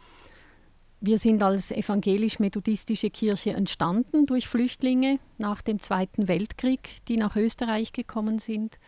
Wir 1.01 1.19
sind 1.19 1.43
als 1.43 1.73
evangelisch-methodistische 1.73 3.11
Kirche 3.11 3.55
entstanden 3.55 4.27
durch 4.27 4.47
Flüchtlinge 4.47 5.19
nach 5.39 5.61
dem 5.61 5.81
Zweiten 5.81 6.29
Weltkrieg, 6.29 7.05
die 7.09 7.17
nach 7.17 7.35
Österreich 7.35 7.93
gekommen 7.93 8.39
sind. 8.39 8.79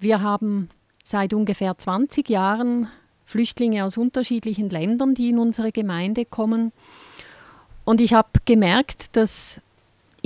Wir 0.00 0.22
haben 0.22 0.70
seit 1.04 1.32
ungefähr 1.32 1.78
20 1.78 2.28
Jahren 2.30 2.88
Flüchtlinge 3.24 3.84
aus 3.84 3.96
unterschiedlichen 3.96 4.68
Ländern, 4.68 5.14
die 5.14 5.28
in 5.28 5.38
unsere 5.38 5.70
Gemeinde 5.70 6.24
kommen. 6.24 6.72
Und 7.84 8.00
ich 8.00 8.12
habe 8.12 8.40
gemerkt, 8.44 9.14
dass 9.14 9.60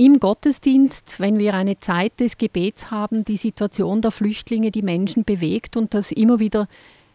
im 0.01 0.19
Gottesdienst, 0.19 1.19
wenn 1.19 1.37
wir 1.37 1.53
eine 1.53 1.79
Zeit 1.79 2.19
des 2.19 2.39
Gebets 2.39 2.89
haben, 2.89 3.23
die 3.23 3.37
Situation 3.37 4.01
der 4.01 4.09
Flüchtlinge 4.09 4.71
die 4.71 4.81
Menschen 4.81 5.23
bewegt 5.23 5.77
und 5.77 5.93
das 5.93 6.11
immer 6.11 6.39
wieder 6.39 6.67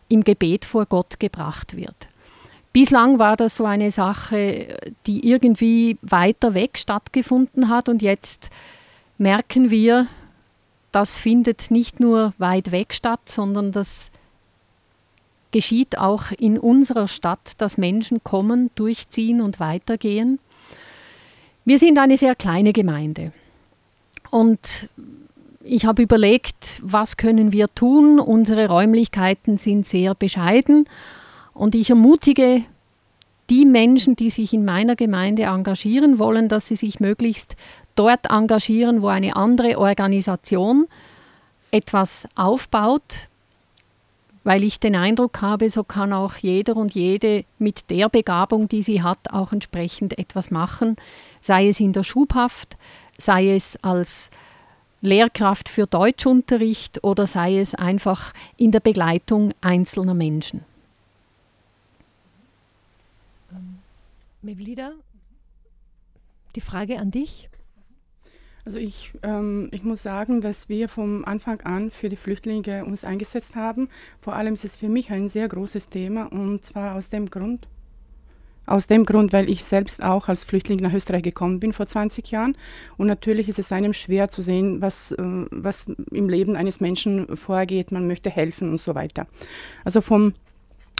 im 0.08 0.22
Gebet 0.22 0.64
vor 0.64 0.86
Gott 0.86 1.18
gebracht 1.18 1.76
wird. 1.76 1.96
Bislang 2.72 3.18
war 3.18 3.36
das 3.36 3.56
so 3.56 3.64
eine 3.64 3.90
Sache, 3.90 4.76
die 5.08 5.28
irgendwie 5.28 5.98
weiter 6.00 6.54
weg 6.54 6.78
stattgefunden 6.78 7.70
hat 7.70 7.88
und 7.88 8.02
jetzt 8.02 8.50
merken 9.18 9.70
wir, 9.70 10.06
das 10.92 11.18
findet 11.18 11.72
nicht 11.72 11.98
nur 11.98 12.34
weit 12.38 12.70
weg 12.70 12.94
statt, 12.94 13.28
sondern 13.28 13.72
das 13.72 14.12
geschieht 15.50 15.98
auch 15.98 16.30
in 16.38 16.56
unserer 16.56 17.08
Stadt, 17.08 17.54
dass 17.58 17.78
Menschen 17.78 18.22
kommen, 18.22 18.70
durchziehen 18.76 19.40
und 19.40 19.58
weitergehen. 19.58 20.38
Wir 21.68 21.80
sind 21.80 21.98
eine 21.98 22.16
sehr 22.16 22.36
kleine 22.36 22.72
Gemeinde 22.72 23.32
und 24.30 24.88
ich 25.64 25.84
habe 25.84 26.00
überlegt, 26.00 26.80
was 26.80 27.16
können 27.16 27.50
wir 27.50 27.66
tun? 27.66 28.20
Unsere 28.20 28.68
Räumlichkeiten 28.68 29.58
sind 29.58 29.88
sehr 29.88 30.14
bescheiden 30.14 30.88
und 31.54 31.74
ich 31.74 31.90
ermutige 31.90 32.62
die 33.50 33.66
Menschen, 33.66 34.14
die 34.14 34.30
sich 34.30 34.52
in 34.52 34.64
meiner 34.64 34.94
Gemeinde 34.94 35.42
engagieren 35.42 36.20
wollen, 36.20 36.48
dass 36.48 36.68
sie 36.68 36.76
sich 36.76 37.00
möglichst 37.00 37.56
dort 37.96 38.30
engagieren, 38.30 39.02
wo 39.02 39.08
eine 39.08 39.34
andere 39.34 39.76
Organisation 39.78 40.86
etwas 41.72 42.28
aufbaut, 42.36 43.28
weil 44.46 44.62
ich 44.62 44.78
den 44.78 44.94
Eindruck 44.94 45.42
habe, 45.42 45.68
so 45.68 45.82
kann 45.82 46.12
auch 46.12 46.36
jeder 46.36 46.76
und 46.76 46.94
jede 46.94 47.44
mit 47.58 47.90
der 47.90 48.08
Begabung, 48.08 48.68
die 48.68 48.80
sie 48.80 49.02
hat, 49.02 49.32
auch 49.32 49.52
entsprechend 49.52 50.20
etwas 50.20 50.52
machen, 50.52 50.94
sei 51.40 51.66
es 51.66 51.80
in 51.80 51.92
der 51.92 52.04
Schubhaft, 52.04 52.76
sei 53.18 53.56
es 53.56 53.76
als 53.82 54.30
Lehrkraft 55.00 55.68
für 55.68 55.88
Deutschunterricht 55.88 57.02
oder 57.02 57.26
sei 57.26 57.58
es 57.58 57.74
einfach 57.74 58.32
in 58.56 58.70
der 58.70 58.78
Begleitung 58.78 59.52
einzelner 59.62 60.14
Menschen. 60.14 60.64
Mevlida, 64.42 64.92
die 66.54 66.60
Frage 66.60 67.00
an 67.00 67.10
dich. 67.10 67.48
Also 68.66 68.78
ich, 68.78 69.12
ähm, 69.22 69.68
ich 69.70 69.84
muss 69.84 70.02
sagen, 70.02 70.40
dass 70.40 70.68
wir 70.68 70.88
vom 70.88 71.24
Anfang 71.24 71.60
an 71.60 71.92
für 71.92 72.08
die 72.08 72.16
Flüchtlinge 72.16 72.84
uns 72.84 73.04
eingesetzt 73.04 73.54
haben. 73.54 73.88
Vor 74.20 74.34
allem 74.34 74.54
ist 74.54 74.64
es 74.64 74.76
für 74.76 74.88
mich 74.88 75.12
ein 75.12 75.28
sehr 75.28 75.46
großes 75.46 75.86
Thema 75.86 76.26
und 76.32 76.64
zwar 76.64 76.96
aus 76.96 77.08
dem 77.08 77.30
Grund, 77.30 77.68
aus 78.66 78.88
dem 78.88 79.04
Grund, 79.04 79.32
weil 79.32 79.48
ich 79.48 79.64
selbst 79.64 80.02
auch 80.02 80.28
als 80.28 80.42
Flüchtling 80.42 80.80
nach 80.80 80.92
Österreich 80.92 81.22
gekommen 81.22 81.60
bin 81.60 81.72
vor 81.72 81.86
20 81.86 82.28
Jahren. 82.32 82.56
Und 82.96 83.06
natürlich 83.06 83.48
ist 83.48 83.60
es 83.60 83.70
einem 83.70 83.92
schwer 83.92 84.26
zu 84.26 84.42
sehen, 84.42 84.82
was, 84.82 85.12
äh, 85.12 85.22
was 85.52 85.86
im 86.10 86.28
Leben 86.28 86.56
eines 86.56 86.80
Menschen 86.80 87.36
vorgeht. 87.36 87.92
Man 87.92 88.08
möchte 88.08 88.30
helfen 88.30 88.70
und 88.70 88.80
so 88.80 88.96
weiter. 88.96 89.28
Also 89.84 90.00
vom 90.00 90.34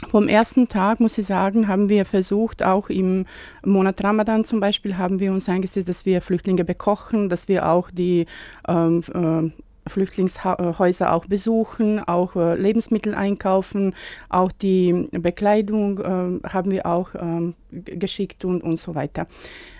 vom 0.09 0.27
ersten 0.27 0.69
Tag, 0.69 0.99
muss 0.99 1.17
ich 1.17 1.25
sagen, 1.25 1.67
haben 1.67 1.89
wir 1.89 2.05
versucht, 2.05 2.63
auch 2.63 2.89
im 2.89 3.25
Monat 3.65 4.03
Ramadan 4.03 4.43
zum 4.43 4.59
Beispiel, 4.59 4.97
haben 4.97 5.19
wir 5.19 5.31
uns 5.31 5.49
eingesetzt, 5.49 5.89
dass 5.89 6.05
wir 6.05 6.21
Flüchtlinge 6.21 6.63
bekochen, 6.63 7.29
dass 7.29 7.47
wir 7.47 7.67
auch 7.67 7.89
die 7.89 8.27
ähm, 8.67 9.01
äh, 9.13 9.89
Flüchtlingshäuser 9.89 11.13
auch 11.13 11.25
besuchen, 11.25 11.99
auch 11.99 12.35
äh, 12.35 12.55
Lebensmittel 12.55 13.15
einkaufen, 13.15 13.95
auch 14.29 14.51
die 14.51 15.07
Bekleidung 15.11 15.99
äh, 15.99 16.47
haben 16.47 16.71
wir 16.71 16.85
auch 16.85 17.15
ähm, 17.15 17.55
geschickt 17.71 18.45
und, 18.45 18.61
und 18.63 18.79
so 18.79 18.95
weiter. 18.95 19.27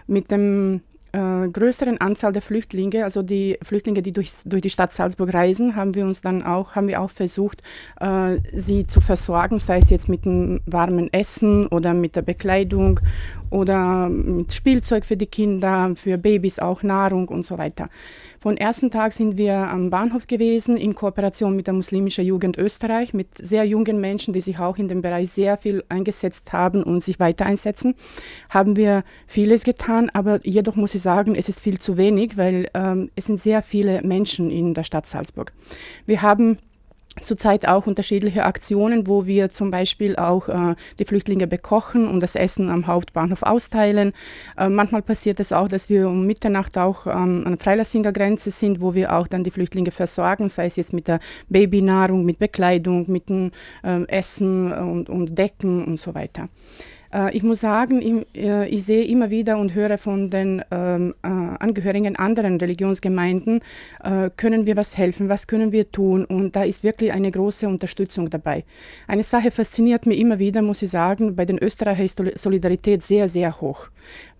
Mit 0.08 0.32
dem 0.32 0.82
äh, 1.17 1.49
größeren 1.49 1.99
Anzahl 1.99 2.32
der 2.32 2.41
Flüchtlinge, 2.41 3.03
also 3.03 3.23
die 3.23 3.58
Flüchtlinge, 3.63 4.01
die 4.01 4.12
durch, 4.12 4.32
durch 4.45 4.62
die 4.62 4.69
Stadt 4.69 4.93
Salzburg 4.93 5.34
reisen, 5.34 5.75
haben 5.75 5.95
wir 5.95 6.06
uns 6.06 6.21
dann 6.21 6.43
auch, 6.43 6.75
haben 6.75 6.88
wir 6.88 7.01
auch 7.01 7.10
versucht, 7.10 7.63
äh, 7.99 8.38
sie 8.53 8.86
zu 8.86 9.01
versorgen, 9.01 9.60
sei 9.60 9.80
es 9.80 9.89
jetzt 9.89 10.10
mit 10.10 10.25
dem 10.25 10.62
warmen 10.65 11.12
Essen 11.12 11.67
oder 11.67 11.93
mit 11.93 12.15
der 12.15 12.21
Bekleidung 12.21 12.99
oder 13.49 14.10
mit 14.10 14.53
Spielzeug 14.53 15.05
für 15.05 15.17
die 15.17 15.25
Kinder, 15.25 15.93
für 15.95 16.17
Babys 16.17 16.60
auch 16.60 16.83
Nahrung 16.83 17.27
und 17.27 17.43
so 17.43 17.57
weiter. 17.57 17.89
Von 18.39 18.55
ersten 18.55 18.91
Tag 18.91 19.13
sind 19.13 19.38
wir 19.38 19.55
am 19.55 19.89
Bahnhof 19.89 20.27
gewesen 20.27 20.77
in 20.77 20.95
Kooperation 20.95 21.55
mit 21.55 21.67
der 21.67 21.73
muslimischen 21.73 22.25
Jugend 22.25 22.57
Österreich, 22.57 23.13
mit 23.13 23.29
sehr 23.39 23.65
jungen 23.65 23.99
Menschen, 23.99 24.33
die 24.33 24.41
sich 24.41 24.60
auch 24.60 24.77
in 24.77 24.88
dem 24.88 25.01
Bereich 25.01 25.31
sehr 25.31 25.57
viel 25.57 25.83
eingesetzt 25.89 26.53
haben 26.53 26.83
und 26.83 27.03
sich 27.03 27.19
weiter 27.19 27.45
einsetzen. 27.45 27.95
Haben 28.49 28.75
wir 28.75 29.03
vieles 29.25 29.63
getan, 29.63 30.10
aber 30.13 30.39
jedoch 30.45 30.75
muss 30.75 30.95
ich 30.95 31.01
sagen, 31.01 31.36
es 31.36 31.49
ist 31.49 31.60
viel 31.60 31.79
zu 31.79 31.97
wenig, 31.97 32.38
weil 32.38 32.69
ähm, 32.73 33.10
es 33.15 33.25
sind 33.25 33.41
sehr 33.41 33.62
viele 33.63 34.01
Menschen 34.01 34.49
in 34.49 34.73
der 34.73 34.83
Stadt 34.83 35.07
Salzburg. 35.07 35.51
Wir 36.05 36.21
haben 36.21 36.60
zurzeit 37.23 37.67
auch 37.67 37.88
unterschiedliche 37.88 38.43
Aktionen, 38.43 39.08
wo 39.08 39.25
wir 39.25 39.49
zum 39.49 39.71
Beispiel 39.71 40.15
auch 40.15 40.49
äh, 40.49 40.75
die 40.99 41.06
Flüchtlinge 41.06 41.47
bekochen 41.47 42.08
und 42.08 42.19
das 42.21 42.36
Essen 42.36 42.69
am 42.69 42.88
Hauptbahnhof 42.88 43.43
austeilen. 43.43 44.13
Äh, 44.58 44.69
manchmal 44.69 45.01
passiert 45.01 45.39
es 45.39 45.51
auch, 45.51 45.67
dass 45.67 45.89
wir 45.89 46.08
um 46.08 46.25
Mitternacht 46.25 46.77
auch 46.77 47.08
ähm, 47.08 47.43
an 47.45 47.56
der 47.56 47.58
Freilassinger 47.58 48.12
Grenze 48.12 48.51
sind, 48.51 48.82
wo 48.82 48.93
wir 48.93 49.13
auch 49.13 49.27
dann 49.27 49.43
die 49.43 49.51
Flüchtlinge 49.51 49.91
versorgen, 49.91 50.49
sei 50.49 50.65
es 50.65 50.75
jetzt 50.75 50.93
mit 50.93 51.08
der 51.08 51.19
Babynahrung, 51.49 52.25
mit 52.25 52.39
Bekleidung, 52.39 53.06
mit 53.12 53.30
dem 53.30 53.51
äh, 53.84 54.03
Essen 54.08 54.71
und, 54.71 55.10
und 55.10 55.38
Decken 55.38 55.86
und 55.86 55.97
so 55.97 56.15
weiter. 56.15 56.49
Äh, 57.13 57.36
ich 57.36 57.43
muss 57.43 57.62
sagen, 57.62 58.02
ich, 58.02 58.41
äh, 58.41 58.67
ich, 58.67 58.86
sehe 58.86 59.06
immer 59.06 59.30
wieder 59.30 59.58
und 59.58 59.74
höre 59.74 59.98
von 59.98 60.30
den 60.30 60.63
ähm, 60.72 61.13
äh, 61.24 61.28
Angehörigen 61.28 62.15
anderen 62.15 62.58
Religionsgemeinden, 62.58 63.62
können 64.38 64.65
wir 64.65 64.78
was 64.78 64.98
helfen, 64.98 65.28
was 65.28 65.48
können 65.48 65.72
wir 65.72 65.91
tun? 65.91 66.24
Und 66.26 66.56
da 66.56 66.63
ist 66.63 66.84
wirklich 66.84 67.12
eine 67.12 67.30
große 67.32 67.67
Unterstützung 67.67 68.30
dabei. 68.30 68.63
Eine 69.08 69.24
Sache 69.24 69.52
fasziniert 69.52 70.06
mich 70.06 70.20
immer 70.20 70.39
wieder, 70.39 70.62
muss 70.62 70.82
ich 70.82 70.91
sagen, 70.91 71.36
bei 71.36 71.46
den 71.46 71.58
Österreichern 71.58 72.28
ist 72.28 72.39
Solidarität 72.39 73.04
sehr, 73.04 73.28
sehr 73.28 73.60
hoch. 73.60 73.89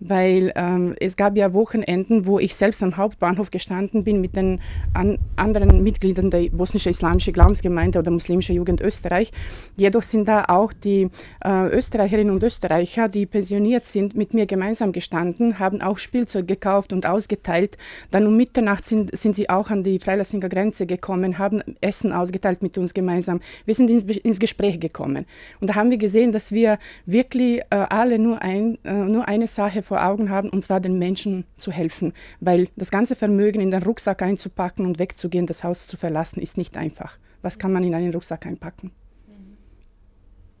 Weil 0.00 0.52
ähm, 0.54 0.94
es 1.00 1.16
gab 1.16 1.36
ja 1.36 1.52
Wochenenden, 1.52 2.26
wo 2.26 2.38
ich 2.38 2.54
selbst 2.54 2.82
am 2.82 2.96
Hauptbahnhof 2.96 3.50
gestanden 3.50 4.04
bin 4.04 4.20
mit 4.20 4.36
den 4.36 4.60
an 4.94 5.18
anderen 5.36 5.82
Mitgliedern 5.82 6.30
der 6.30 6.48
bosnischen 6.50 6.90
islamischen 6.90 7.32
Glaubensgemeinde 7.32 7.98
oder 7.98 8.10
muslimische 8.10 8.52
Jugend 8.52 8.80
Österreich. 8.80 9.32
Jedoch 9.76 10.02
sind 10.02 10.28
da 10.28 10.44
auch 10.48 10.72
die 10.72 11.08
äh, 11.44 11.68
Österreicherinnen 11.68 12.32
und 12.32 12.42
Österreicher 12.42 13.08
die 13.08 13.26
pensioniert 13.26 13.86
sind, 13.86 14.16
mit 14.16 14.34
mir 14.34 14.46
gemeinsam 14.46 14.92
gestanden, 14.92 15.58
haben 15.58 15.80
auch 15.80 15.98
Spielzeug 15.98 16.46
gekauft 16.46 16.92
und 16.92 17.06
ausgeteilt. 17.06 17.76
Dann 18.10 18.26
um 18.26 18.36
Mitternacht 18.36 18.84
sind, 18.84 19.16
sind 19.16 19.36
sie 19.36 19.50
auch 19.50 19.70
an 19.70 19.82
die 19.82 19.98
Freilassinger 19.98 20.48
Grenze 20.48 20.86
gekommen, 20.86 21.38
haben 21.38 21.62
Essen 21.80 22.12
ausgeteilt 22.12 22.62
mit 22.62 22.78
uns 22.78 22.94
gemeinsam. 22.94 23.40
Wir 23.64 23.74
sind 23.74 23.90
ins, 23.90 24.04
ins 24.04 24.38
Gespräch 24.38 24.80
gekommen. 24.80 25.26
Und 25.60 25.70
da 25.70 25.74
haben 25.74 25.90
wir 25.90 25.98
gesehen, 25.98 26.32
dass 26.32 26.52
wir 26.52 26.78
wirklich 27.06 27.60
äh, 27.70 27.76
alle 27.76 28.18
nur, 28.18 28.40
ein, 28.42 28.78
äh, 28.84 28.92
nur 28.92 29.28
eine 29.28 29.46
Sache 29.46 29.82
vor 29.88 30.04
Augen 30.04 30.30
haben, 30.30 30.50
und 30.50 30.62
zwar 30.62 30.80
den 30.80 30.98
Menschen 30.98 31.44
zu 31.56 31.72
helfen. 31.72 32.12
Weil 32.40 32.68
das 32.76 32.90
ganze 32.90 33.16
Vermögen 33.16 33.60
in 33.60 33.70
den 33.70 33.82
Rucksack 33.82 34.22
einzupacken 34.22 34.86
und 34.86 34.98
wegzugehen, 34.98 35.46
das 35.46 35.64
Haus 35.64 35.88
zu 35.88 35.96
verlassen, 35.96 36.40
ist 36.40 36.56
nicht 36.56 36.76
einfach. 36.76 37.18
Was 37.42 37.58
kann 37.58 37.72
man 37.72 37.82
in 37.82 37.94
einen 37.94 38.12
Rucksack 38.12 38.46
einpacken? 38.46 38.92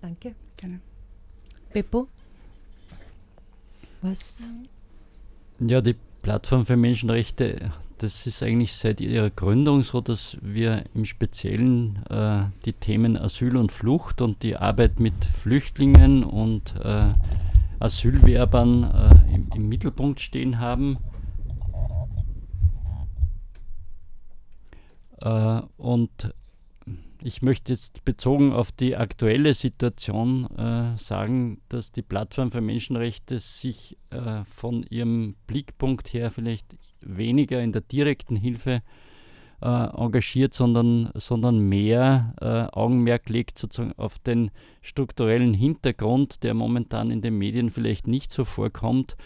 Danke. 0.00 0.34
Gerne. 0.56 0.80
Beppo? 1.72 2.08
Was? 4.00 4.48
Ja, 5.60 5.80
die 5.80 5.96
Plattform 6.22 6.64
für 6.64 6.76
Menschenrechte, 6.76 7.70
das 7.98 8.26
ist 8.26 8.42
eigentlich 8.42 8.74
seit 8.74 9.00
ihrer 9.00 9.30
Gründung 9.30 9.82
so, 9.82 10.00
dass 10.00 10.36
wir 10.40 10.84
im 10.94 11.04
Speziellen 11.04 12.04
äh, 12.08 12.44
die 12.64 12.72
Themen 12.72 13.16
Asyl 13.16 13.56
und 13.56 13.72
Flucht 13.72 14.22
und 14.22 14.42
die 14.42 14.56
Arbeit 14.56 15.00
mit 15.00 15.24
Flüchtlingen 15.24 16.22
und 16.24 16.74
äh, 16.82 17.02
Asylwerbern 17.80 18.84
äh, 18.84 19.34
im, 19.34 19.50
im, 19.54 19.68
Mittelpunkt 19.68 20.20
stehen 20.20 20.58
haben. 20.58 20.98
Äh, 25.20 25.62
und 25.76 26.34
ich 27.22 27.42
möchte 27.42 27.72
jetzt 27.72 28.04
bezogen 28.04 28.52
auf 28.52 28.72
die 28.72 28.96
aktuelle 28.96 29.54
Situation 29.54 30.46
äh, 30.56 30.96
sagen, 30.96 31.60
dass 31.68 31.92
die 31.92 32.02
Plattform 32.02 32.52
für 32.52 32.60
Menschenrechte 32.60 33.40
sich 33.40 33.96
äh, 34.10 34.44
von 34.44 34.84
ihrem 34.84 35.34
Blickpunkt 35.46 36.12
her 36.12 36.30
vielleicht 36.30 36.76
weniger 37.00 37.60
in 37.60 37.72
der 37.72 37.82
direkten 37.82 38.36
Hilfe 38.36 38.74
äh, 38.74 38.80
engagiert, 39.60 40.54
sondern, 40.54 41.10
sondern 41.14 41.58
mehr 41.58 42.34
äh, 42.40 42.76
Augenmerk 42.76 43.28
legt 43.28 43.58
sozusagen 43.58 43.92
auf 43.96 44.18
den 44.20 44.52
strukturellen 44.82 45.52
Hintergrund, 45.52 46.44
der 46.44 46.54
momentan 46.54 47.10
in 47.10 47.22
den 47.22 47.36
Medien 47.38 47.70
vielleicht 47.70 48.06
nicht 48.06 48.30
so 48.30 48.44
vorkommt. 48.44 49.16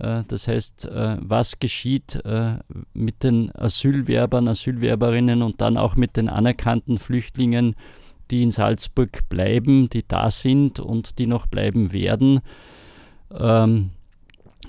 Äh, 0.00 0.24
das 0.28 0.48
heißt, 0.48 0.86
äh, 0.86 1.16
was 1.20 1.58
geschieht 1.58 2.16
äh, 2.24 2.58
mit 2.94 3.22
den 3.22 3.54
Asylwerbern, 3.54 4.48
Asylwerberinnen 4.48 5.42
und 5.42 5.60
dann 5.60 5.76
auch 5.76 5.96
mit 5.96 6.16
den 6.16 6.28
anerkannten 6.28 6.98
Flüchtlingen, 6.98 7.76
die 8.30 8.42
in 8.42 8.50
Salzburg 8.50 9.28
bleiben, 9.28 9.88
die 9.88 10.06
da 10.06 10.30
sind 10.30 10.80
und 10.80 11.18
die 11.18 11.26
noch 11.26 11.46
bleiben 11.46 11.92
werden. 11.92 12.40
Ähm, 13.32 13.90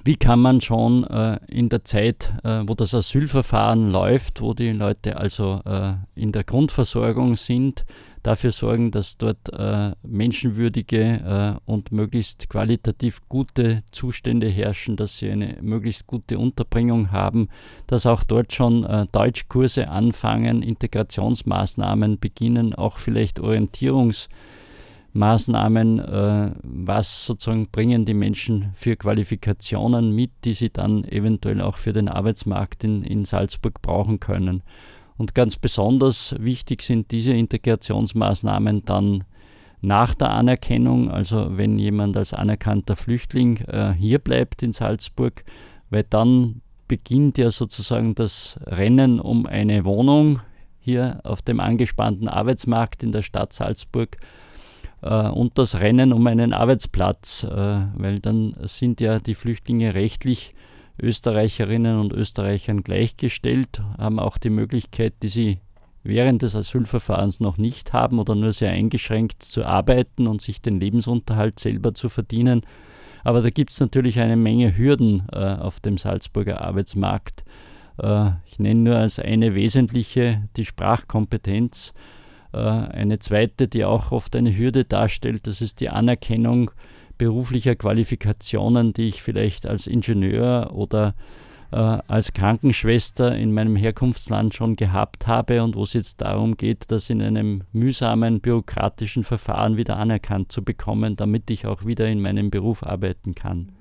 wie 0.04 0.16
kann 0.16 0.40
man 0.40 0.62
schon 0.62 1.04
äh, 1.04 1.40
in 1.48 1.70
der 1.70 1.86
Zeit, 1.86 2.34
äh, 2.44 2.64
wo 2.66 2.74
das 2.74 2.94
Asylverfahren 2.94 3.92
läuft, 3.92 4.42
wo 4.42 4.54
die 4.54 4.72
Leute 4.72 5.18
also 5.18 5.62
äh, 5.66 5.94
in 6.16 6.32
der 6.32 6.44
Grundversorgung 6.44 7.36
sind, 7.36 7.86
dafür 8.24 8.52
sorgen, 8.52 8.92
dass 8.92 9.18
dort 9.18 9.52
äh, 9.54 9.92
menschenwürdige 10.04 11.60
äh, 11.66 11.72
und 11.72 11.92
möglichst 11.92 12.50
qualitativ 12.50 13.22
gute 13.30 13.84
Zustände 13.92 14.48
herrschen, 14.48 14.96
dass 14.96 15.18
sie 15.18 15.32
eine 15.32 15.58
möglichst 15.62 16.08
gute 16.08 16.38
Unterbringung 16.40 17.12
haben, 17.12 17.50
dass 17.88 18.06
auch 18.06 18.24
dort 18.24 18.54
schon 18.54 18.84
äh, 18.84 19.08
Deutschkurse 19.12 19.90
anfangen, 19.90 20.62
Integrationsmaßnahmen 20.64 22.20
beginnen, 22.20 22.74
auch 22.76 22.98
vielleicht 23.00 23.40
Orientierungs- 23.40 24.30
Maßnahmen, 25.14 26.00
äh, 26.00 26.52
was 26.64 27.26
sozusagen 27.26 27.68
bringen 27.68 28.06
die 28.06 28.14
Menschen 28.14 28.72
für 28.76 28.96
Qualifikationen 28.96 30.16
mit, 30.16 30.32
die 30.46 30.54
sie 30.54 30.70
dann 30.70 31.04
eventuell 31.04 31.62
auch 31.62 31.78
für 31.78 31.94
den 31.94 32.08
Arbeitsmarkt 32.08 32.84
in, 32.84 33.04
in 33.04 33.26
Salzburg 33.26 33.82
brauchen 33.82 34.20
können. 34.20 34.64
Und 35.18 35.36
ganz 35.36 35.58
besonders 35.58 36.36
wichtig 36.40 36.82
sind 36.82 37.12
diese 37.12 37.34
Integrationsmaßnahmen 37.34 38.86
dann 38.86 39.26
nach 39.82 40.14
der 40.16 40.30
Anerkennung, 40.30 41.12
also 41.12 41.58
wenn 41.58 41.78
jemand 41.78 42.16
als 42.16 42.34
anerkannter 42.34 42.96
Flüchtling 42.96 43.58
äh, 43.68 43.94
hier 43.94 44.20
bleibt 44.20 44.64
in 44.64 44.74
Salzburg, 44.74 45.44
weil 45.90 46.06
dann 46.10 46.62
beginnt 46.88 47.38
ja 47.38 47.52
sozusagen 47.52 48.16
das 48.16 48.60
Rennen 48.66 49.20
um 49.20 49.46
eine 49.46 49.86
Wohnung 49.86 50.42
hier 50.80 51.20
auf 51.24 51.42
dem 51.42 51.60
angespannten 51.60 52.28
Arbeitsmarkt 52.28 53.04
in 53.04 53.12
der 53.12 53.22
Stadt 53.22 53.54
Salzburg 53.54 54.18
und 55.10 55.58
das 55.58 55.80
Rennen 55.80 56.14
um 56.14 56.26
einen 56.28 56.54
Arbeitsplatz, 56.54 57.44
äh, 57.44 57.82
weil 57.96 58.20
dann 58.20 58.56
sind 58.64 59.02
ja 59.02 59.20
die 59.20 59.36
Flüchtlinge 59.36 59.94
rechtlich 59.94 60.54
Österreicherinnen 61.02 62.00
und 62.00 62.14
Österreichern 62.14 62.84
gleichgestellt, 62.84 63.82
haben 63.98 64.20
auch 64.20 64.38
die 64.38 64.52
Möglichkeit, 64.52 65.14
die 65.24 65.30
sie 65.30 65.60
während 66.04 66.42
des 66.42 66.56
Asylverfahrens 66.56 67.40
noch 67.40 67.58
nicht 67.58 67.94
haben 67.94 68.20
oder 68.20 68.36
nur 68.36 68.54
sehr 68.54 68.72
eingeschränkt 68.72 69.44
zu 69.44 69.66
arbeiten 69.66 70.28
und 70.28 70.42
sich 70.42 70.62
den 70.62 70.80
Lebensunterhalt 70.80 71.60
selber 71.60 71.94
zu 71.94 72.10
verdienen. 72.10 72.62
Aber 73.24 73.42
da 73.42 73.50
gibt 73.50 73.72
es 73.72 73.80
natürlich 73.80 74.20
eine 74.20 74.36
Menge 74.36 74.78
Hürden 74.78 75.24
äh, 75.32 75.38
auf 75.38 75.80
dem 75.80 75.98
Salzburger 75.98 76.62
Arbeitsmarkt. 76.62 77.44
Äh, 78.00 78.32
ich 78.46 78.60
nenne 78.60 78.80
nur 78.80 78.96
als 78.96 79.20
eine 79.20 79.54
wesentliche 79.54 80.44
die 80.58 80.66
Sprachkompetenz. 80.66 81.94
Äh, 82.54 82.58
eine 82.58 83.20
zweite, 83.20 83.68
die 83.68 83.86
auch 83.86 84.12
oft 84.12 84.36
eine 84.36 84.56
Hürde 84.56 84.86
darstellt, 84.86 85.48
das 85.48 85.62
ist 85.62 85.80
die 85.80 85.90
Anerkennung 85.90 86.72
beruflicher 87.18 87.76
Qualifikationen, 87.76 88.94
die 88.94 89.08
ich 89.08 89.22
vielleicht 89.22 89.68
als 89.68 89.88
Ingenieur 89.88 90.72
oder 90.74 91.14
äh, 91.72 91.76
als 91.76 92.34
Krankenschwester 92.34 93.36
in 93.36 93.54
meinem 93.54 93.76
Herkunftsland 93.76 94.54
schon 94.54 94.76
gehabt 94.76 95.28
habe 95.28 95.64
und 95.64 95.76
wo 95.76 95.84
es 95.84 95.94
jetzt 95.94 96.22
darum 96.22 96.58
geht, 96.58 96.92
das 96.92 97.10
in 97.10 97.22
einem 97.22 97.64
mühsamen 97.72 98.42
bürokratischen 98.42 99.24
Verfahren 99.24 99.78
wieder 99.78 99.98
anerkannt 99.98 100.52
zu 100.52 100.64
bekommen, 100.64 101.16
damit 101.16 101.50
ich 101.50 101.66
auch 101.66 101.86
wieder 101.86 102.08
in 102.08 102.22
meinem 102.22 102.52
Beruf 102.52 102.84
arbeiten 102.84 103.36
kann. 103.36 103.72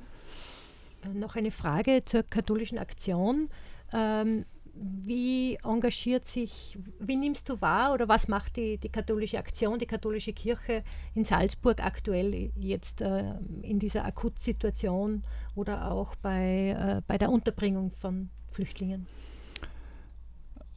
Äh, 1.05 1.19
noch 1.19 1.37
eine 1.37 1.51
Frage 1.51 2.03
zur 2.05 2.23
katholischen 2.23 2.79
Aktion. 2.79 3.49
Ähm, 3.93 4.45
wie 4.75 5.57
engagiert 5.63 6.27
sich, 6.27 6.79
wie 6.99 7.17
nimmst 7.17 7.49
du 7.49 7.61
wahr 7.61 7.93
oder 7.93 8.09
was 8.09 8.29
macht 8.29 8.57
die, 8.57 8.79
die 8.79 8.89
katholische 8.89 9.39
Aktion, 9.39 9.79
die 9.79 9.87
katholische 9.87 10.33
Kirche 10.33 10.83
in 11.15 11.25
Salzburg 11.25 11.85
aktuell 11.85 12.51
jetzt 12.57 13.01
äh, 13.01 13.35
in 13.63 13.79
dieser 13.79 14.05
Akutsituation 14.05 15.23
oder 15.55 15.91
auch 15.91 16.15
bei, 16.17 16.77
äh, 16.79 17.03
bei 17.07 17.19
der 17.19 17.31
Unterbringung 17.31 17.91
von 17.93 18.31
Flüchtlingen? 18.51 19.07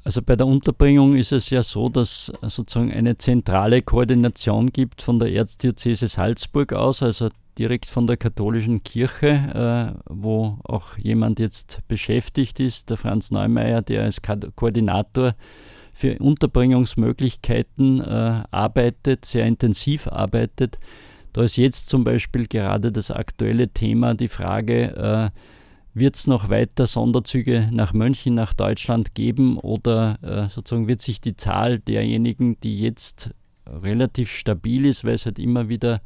Also 0.04 0.22
bei 0.22 0.36
der 0.36 0.48
Unterbringung 0.48 1.16
ist 1.16 1.32
es 1.32 1.50
ja 1.50 1.64
so, 1.64 1.88
dass 1.88 2.32
sozusagen 2.42 2.92
eine 2.92 3.18
zentrale 3.18 3.82
Koordination 3.82 4.68
gibt 4.68 5.02
von 5.02 5.18
der 5.18 5.32
Erzdiözese 5.32 6.10
Salzburg 6.10 6.74
aus, 6.74 7.02
also 7.02 7.30
direkt 7.58 7.86
von 7.86 8.08
der 8.08 8.18
katholischen 8.18 8.84
Kirche, 8.84 9.96
äh, 9.98 10.00
wo 10.10 10.58
auch 10.64 10.98
jemand 10.98 11.40
jetzt 11.40 11.80
beschäftigt 11.88 12.60
ist, 12.60 12.90
der 12.90 12.98
Franz 12.98 13.32
Neumeier, 13.32 13.82
der 13.82 14.04
als 14.04 14.22
Ko 14.22 14.36
Koordinator 14.56 15.36
für 15.94 16.18
Unterbringungsmöglichkeiten 16.18 18.02
äh, 18.02 18.44
arbeitet, 18.50 19.26
sehr 19.26 19.46
intensiv 19.46 20.08
arbeitet. 20.08 20.80
Da 21.34 21.44
ist 21.44 21.58
jetzt 21.58 21.88
zum 21.88 22.04
Beispiel 22.04 22.48
gerade 22.48 22.92
das 22.92 23.12
aktuelle 23.12 23.70
Thema 23.70 24.16
die 24.16 24.28
Frage, 24.28 25.32
äh, 25.34 25.40
wird 25.94 26.16
es 26.16 26.28
noch 26.28 26.50
weiter 26.50 26.88
Sonderzüge 26.88 27.70
nach 27.72 27.94
München, 27.94 28.34
nach 28.34 28.54
Deutschland 28.54 29.14
geben 29.14 29.58
oder 29.58 30.18
äh, 30.24 30.50
sozusagen 30.50 30.88
wird 30.88 31.02
sich 31.02 31.22
die 31.22 31.38
Zahl 31.38 31.80
derjenigen, 31.80 32.60
die 32.62 32.80
jetzt 32.80 33.30
relativ 33.68 34.32
stabil 34.32 34.86
ist, 34.86 35.04
weil 35.04 35.14
es 35.14 35.26
halt 35.26 35.40
immer 35.40 35.70
wieder 35.70 36.02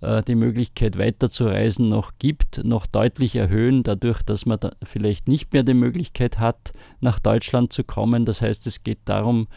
die 0.00 0.36
Möglichkeit 0.36 0.96
weiterzureisen 0.96 1.88
noch 1.88 2.12
gibt, 2.20 2.64
noch 2.64 2.86
deutlich 2.86 3.34
erhöhen, 3.34 3.82
dadurch, 3.82 4.22
dass 4.22 4.46
man 4.46 4.60
da 4.60 4.70
vielleicht 4.84 5.26
nicht 5.26 5.52
mehr 5.52 5.64
die 5.64 5.74
Möglichkeit 5.74 6.38
hat, 6.38 6.72
nach 7.00 7.18
Deutschland 7.18 7.72
zu 7.72 7.82
kommen. 7.82 8.24
Das 8.24 8.40
heißt, 8.40 8.68
es 8.68 8.84
geht 8.84 9.00
darum, 9.06 9.48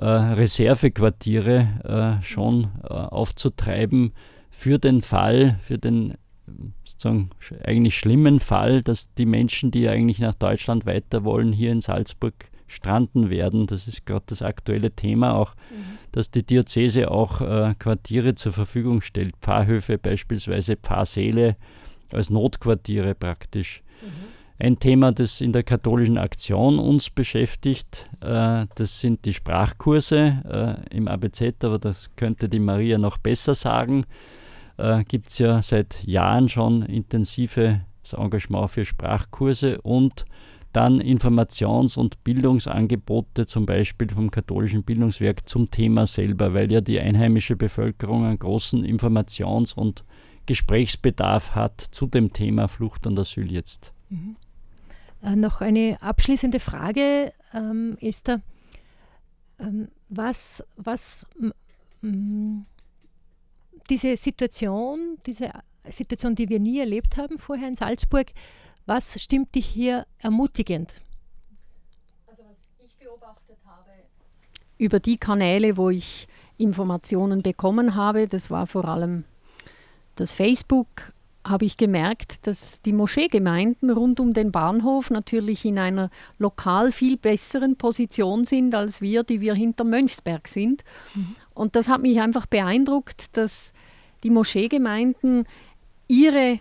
äh, 0.00 0.06
Reservequartiere 0.06 2.18
äh, 2.20 2.24
schon 2.24 2.68
äh, 2.82 2.92
aufzutreiben 2.92 4.12
für 4.50 4.78
den 4.78 5.02
Fall, 5.02 5.58
für 5.62 5.78
den 5.78 6.14
sozusagen 6.84 7.30
eigentlich 7.64 7.96
schlimmen 7.96 8.40
Fall, 8.40 8.82
dass 8.82 9.12
die 9.14 9.26
Menschen, 9.26 9.70
die 9.70 9.88
eigentlich 9.88 10.18
nach 10.18 10.34
Deutschland 10.34 10.86
weiter 10.86 11.24
wollen, 11.24 11.52
hier 11.52 11.72
in 11.72 11.80
Salzburg 11.80 12.34
stranden 12.72 13.30
werden. 13.30 13.66
Das 13.66 13.86
ist 13.86 14.06
gerade 14.06 14.24
das 14.26 14.42
aktuelle 14.42 14.90
Thema 14.90 15.34
auch, 15.34 15.54
mhm. 15.70 15.98
dass 16.12 16.30
die 16.30 16.44
Diözese 16.44 17.10
auch 17.10 17.40
äh, 17.40 17.74
Quartiere 17.78 18.34
zur 18.34 18.52
Verfügung 18.52 19.02
stellt, 19.02 19.36
Pfarrhöfe 19.40 19.98
beispielsweise, 19.98 20.76
Pfarrsäle 20.76 21.56
als 22.12 22.30
Notquartiere 22.30 23.14
praktisch. 23.14 23.82
Mhm. 24.02 24.32
Ein 24.58 24.78
Thema, 24.78 25.12
das 25.12 25.40
in 25.40 25.52
der 25.52 25.64
katholischen 25.64 26.18
Aktion 26.18 26.78
uns 26.78 27.10
beschäftigt, 27.10 28.08
äh, 28.20 28.66
das 28.74 29.00
sind 29.00 29.24
die 29.24 29.34
Sprachkurse 29.34 30.78
äh, 30.90 30.96
im 30.96 31.08
ABZ, 31.08 31.64
aber 31.64 31.78
das 31.78 32.10
könnte 32.16 32.48
die 32.48 32.60
Maria 32.60 32.96
noch 32.96 33.18
besser 33.18 33.54
sagen. 33.54 34.04
Äh, 34.76 35.04
Gibt 35.04 35.28
es 35.28 35.38
ja 35.38 35.60
seit 35.62 36.04
Jahren 36.04 36.48
schon 36.48 36.82
intensives 36.82 37.80
Engagement 38.16 38.70
für 38.70 38.84
Sprachkurse 38.84 39.80
und 39.80 40.24
dann 40.72 41.00
Informations- 41.00 41.98
und 41.98 42.22
Bildungsangebote 42.24 43.46
zum 43.46 43.66
Beispiel 43.66 44.08
vom 44.08 44.30
katholischen 44.30 44.82
Bildungswerk 44.82 45.48
zum 45.48 45.70
Thema 45.70 46.06
selber, 46.06 46.54
weil 46.54 46.72
ja 46.72 46.80
die 46.80 47.00
einheimische 47.00 47.56
Bevölkerung 47.56 48.24
einen 48.24 48.38
großen 48.38 48.84
Informations- 48.84 49.74
und 49.74 50.04
Gesprächsbedarf 50.46 51.54
hat 51.54 51.80
zu 51.80 52.06
dem 52.06 52.32
Thema 52.32 52.68
Flucht 52.68 53.06
und 53.06 53.18
Asyl 53.18 53.50
jetzt. 53.50 53.92
Mhm. 54.08 54.36
Äh, 55.22 55.36
noch 55.36 55.60
eine 55.60 55.98
abschließende 56.00 56.58
Frage, 56.58 57.32
ähm, 57.54 57.96
Esther. 58.00 58.40
Ähm, 59.58 59.88
was, 60.08 60.64
was 60.76 61.26
diese 63.88 64.16
Situation, 64.16 65.18
diese 65.24 65.50
Situation, 65.88 66.34
die 66.34 66.48
wir 66.48 66.60
nie 66.60 66.80
erlebt 66.80 67.16
haben 67.16 67.38
vorher 67.38 67.68
in 67.68 67.76
Salzburg, 67.76 68.26
was 68.86 69.20
stimmt 69.20 69.54
dich 69.54 69.66
hier 69.66 70.06
ermutigend? 70.18 71.00
Also 72.26 72.42
was 72.48 72.72
ich 72.84 72.94
beobachtet 72.96 73.58
habe 73.64 73.90
über 74.78 75.00
die 75.00 75.16
Kanäle, 75.16 75.76
wo 75.76 75.90
ich 75.90 76.26
Informationen 76.58 77.42
bekommen 77.42 77.94
habe, 77.94 78.28
das 78.28 78.50
war 78.50 78.66
vor 78.66 78.86
allem 78.86 79.24
das 80.16 80.32
Facebook, 80.32 81.12
habe 81.44 81.64
ich 81.64 81.76
gemerkt, 81.76 82.46
dass 82.46 82.80
die 82.82 82.92
Moscheegemeinden 82.92 83.90
rund 83.90 84.20
um 84.20 84.32
den 84.32 84.52
Bahnhof 84.52 85.10
natürlich 85.10 85.64
in 85.64 85.78
einer 85.78 86.10
lokal 86.38 86.92
viel 86.92 87.16
besseren 87.16 87.76
Position 87.76 88.44
sind 88.44 88.74
als 88.74 89.00
wir, 89.00 89.24
die 89.24 89.40
wir 89.40 89.54
hinter 89.54 89.84
Mönchsberg 89.84 90.46
sind. 90.46 90.84
Mhm. 91.14 91.34
Und 91.54 91.74
das 91.74 91.88
hat 91.88 92.00
mich 92.02 92.20
einfach 92.20 92.46
beeindruckt, 92.46 93.36
dass 93.36 93.72
die 94.22 94.30
Moscheegemeinden 94.30 95.46
ihre 96.06 96.60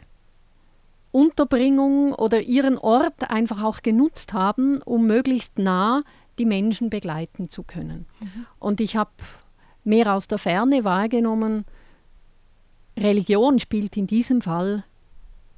Unterbringung 1.12 2.14
oder 2.14 2.42
ihren 2.42 2.78
Ort 2.78 3.30
einfach 3.30 3.64
auch 3.64 3.82
genutzt 3.82 4.34
haben, 4.34 4.82
um 4.82 5.08
möglichst 5.08 5.60
nah 5.60 6.04
die 6.38 6.46
Menschen 6.46 6.90
begleiten 6.90 7.50
zu 7.50 7.64
können. 7.64 8.06
Mhm. 8.22 8.46
Und 8.60 8.82
ich 8.82 8.96
habe 8.96 9.12
mehr 9.84 10.14
aus 10.14 10.28
der 10.28 10.38
Ferne 10.38 10.84
wahrgenommen, 10.84 11.66
Religion 12.98 13.60
spielt 13.60 13.98
in 13.98 14.08
diesem 14.08 14.42
Fall 14.42 14.84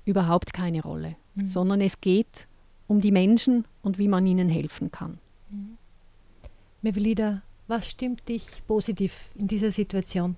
überhaupt 0.06 0.54
keine 0.54 0.82
Rolle, 0.82 1.16
mhm. 1.36 1.48
sondern 1.48 1.82
es 1.82 2.02
geht 2.02 2.48
um 2.88 3.02
die 3.02 3.12
Menschen 3.12 3.66
und 3.82 3.98
wie 3.98 4.08
man 4.08 4.26
ihnen 4.26 4.50
helfen 4.50 4.92
kann. 4.92 5.20
Mhm. 5.50 5.78
Mevelida, 6.82 7.42
was 7.68 7.90
stimmt 7.90 8.28
dich 8.28 8.46
positiv 8.68 9.14
in 9.40 9.48
dieser 9.48 9.72
Situation? 9.72 10.36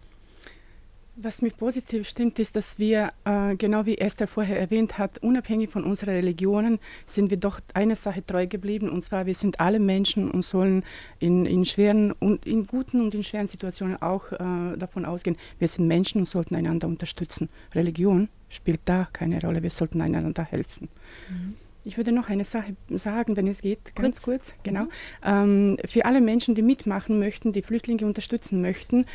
Was 1.17 1.41
mich 1.41 1.55
positiv 1.55 2.09
stimmt, 2.09 2.39
ist, 2.39 2.57
dass 2.57 2.77
wir, 2.77 3.13
äh, 3.23 3.55
genau 3.55 3.85
wie 3.85 3.97
Esther 3.97 4.27
vorher 4.27 4.59
erwähnt 4.59 4.97
hat, 4.97 5.19
unabhängig 5.19 5.69
von 5.69 5.85
unseren 5.85 6.09
Religionen, 6.09 6.77
sind 7.05 7.29
wir 7.29 7.37
doch 7.37 7.61
einer 7.73 7.95
Sache 7.95 8.25
treu 8.25 8.47
geblieben. 8.47 8.89
Und 8.89 9.01
zwar, 9.05 9.25
wir 9.25 9.33
sind 9.33 9.61
alle 9.61 9.79
Menschen 9.79 10.29
und 10.29 10.41
sollen 10.41 10.83
in, 11.19 11.45
in 11.45 11.63
schweren 11.63 12.11
und 12.11 12.45
in 12.45 12.67
guten 12.67 12.99
und 12.99 13.15
in 13.15 13.23
schweren 13.23 13.47
Situationen 13.47 14.01
auch 14.01 14.29
äh, 14.33 14.77
davon 14.77 15.05
ausgehen, 15.05 15.37
wir 15.57 15.69
sind 15.69 15.87
Menschen 15.87 16.19
und 16.19 16.25
sollten 16.25 16.53
einander 16.53 16.87
unterstützen. 16.89 17.47
Religion 17.73 18.27
spielt 18.49 18.81
da 18.83 19.07
keine 19.13 19.39
Rolle, 19.39 19.63
wir 19.63 19.69
sollten 19.69 20.01
einander 20.01 20.43
helfen. 20.43 20.89
Mhm. 21.29 21.55
Ich 21.85 21.97
würde 21.97 22.11
noch 22.11 22.29
eine 22.29 22.43
Sache 22.43 22.75
sagen, 22.89 23.37
wenn 23.37 23.47
es 23.47 23.61
geht, 23.61 23.95
ganz 23.95 24.21
kurz. 24.21 24.49
kurz 24.49 24.63
genau. 24.63 24.83
Mhm. 24.83 24.89
Ähm, 25.23 25.77
für 25.85 26.03
alle 26.05 26.19
Menschen, 26.19 26.55
die 26.55 26.63
mitmachen 26.63 27.19
möchten, 27.19 27.53
die 27.53 27.61
Flüchtlinge 27.61 28.05
unterstützen 28.05 28.59
möchten, 28.59 29.05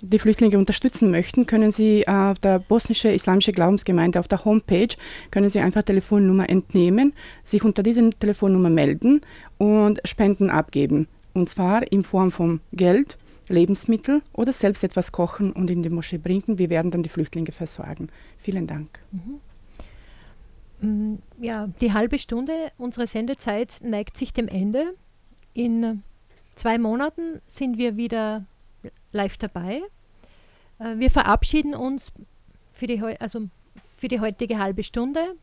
die 0.00 0.18
Flüchtlinge 0.18 0.58
unterstützen 0.58 1.10
möchten, 1.10 1.46
können 1.46 1.72
Sie 1.72 2.06
auf 2.06 2.38
der 2.38 2.58
bosnische 2.58 3.08
islamische 3.08 3.52
Glaubensgemeinde 3.52 4.20
auf 4.20 4.28
der 4.28 4.44
Homepage 4.44 4.88
können 5.30 5.50
Sie 5.50 5.60
einfach 5.60 5.82
Telefonnummer 5.82 6.48
entnehmen, 6.48 7.14
sich 7.42 7.64
unter 7.64 7.82
dieser 7.82 8.10
Telefonnummer 8.10 8.70
melden 8.70 9.22
und 9.58 10.00
Spenden 10.04 10.50
abgeben. 10.50 11.08
Und 11.32 11.48
zwar 11.48 11.90
in 11.90 12.04
Form 12.04 12.30
von 12.30 12.60
Geld, 12.72 13.16
Lebensmittel 13.48 14.22
oder 14.32 14.52
selbst 14.52 14.84
etwas 14.84 15.12
kochen 15.12 15.52
und 15.52 15.70
in 15.70 15.82
die 15.82 15.90
Moschee 15.90 16.18
bringen. 16.18 16.58
Wir 16.58 16.70
werden 16.70 16.90
dann 16.90 17.02
die 17.02 17.08
Flüchtlinge 17.08 17.52
versorgen. 17.52 18.08
Vielen 18.38 18.66
Dank. 18.66 18.88
Mhm. 19.12 19.40
Mm, 20.80 21.18
ja, 21.40 21.68
die 21.80 21.92
halbe 21.92 22.18
Stunde 22.18 22.52
unserer 22.78 23.06
Sendezeit 23.06 23.80
neigt 23.82 24.18
sich 24.18 24.32
dem 24.32 24.48
Ende. 24.48 24.94
In 25.54 26.02
zwei 26.54 26.78
Monaten 26.78 27.40
sind 27.46 27.78
wir 27.78 27.96
wieder 27.96 28.44
live 29.14 29.38
dabei. 29.38 29.80
Äh, 30.78 30.96
wir 30.98 31.10
verabschieden 31.10 31.74
uns 31.74 32.12
für 32.70 32.86
die, 32.86 33.02
also 33.02 33.48
für 33.96 34.08
die 34.08 34.20
heutige 34.20 34.58
halbe 34.58 34.82
Stunde. 34.82 35.36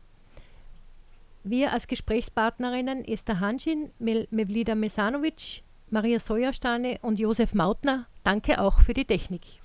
Wir 1.42 1.72
als 1.72 1.88
Gesprächspartnerinnen 1.88 3.04
Esther 3.04 3.40
Hanschin, 3.40 3.90
Mevlida 3.98 4.76
Mesanovic, 4.76 5.62
Maria 5.90 6.20
Sojerstane 6.20 6.98
und 7.02 7.18
Josef 7.18 7.52
Mautner, 7.52 8.06
danke 8.22 8.60
auch 8.60 8.80
für 8.80 8.94
die 8.94 9.04
Technik. 9.04 9.61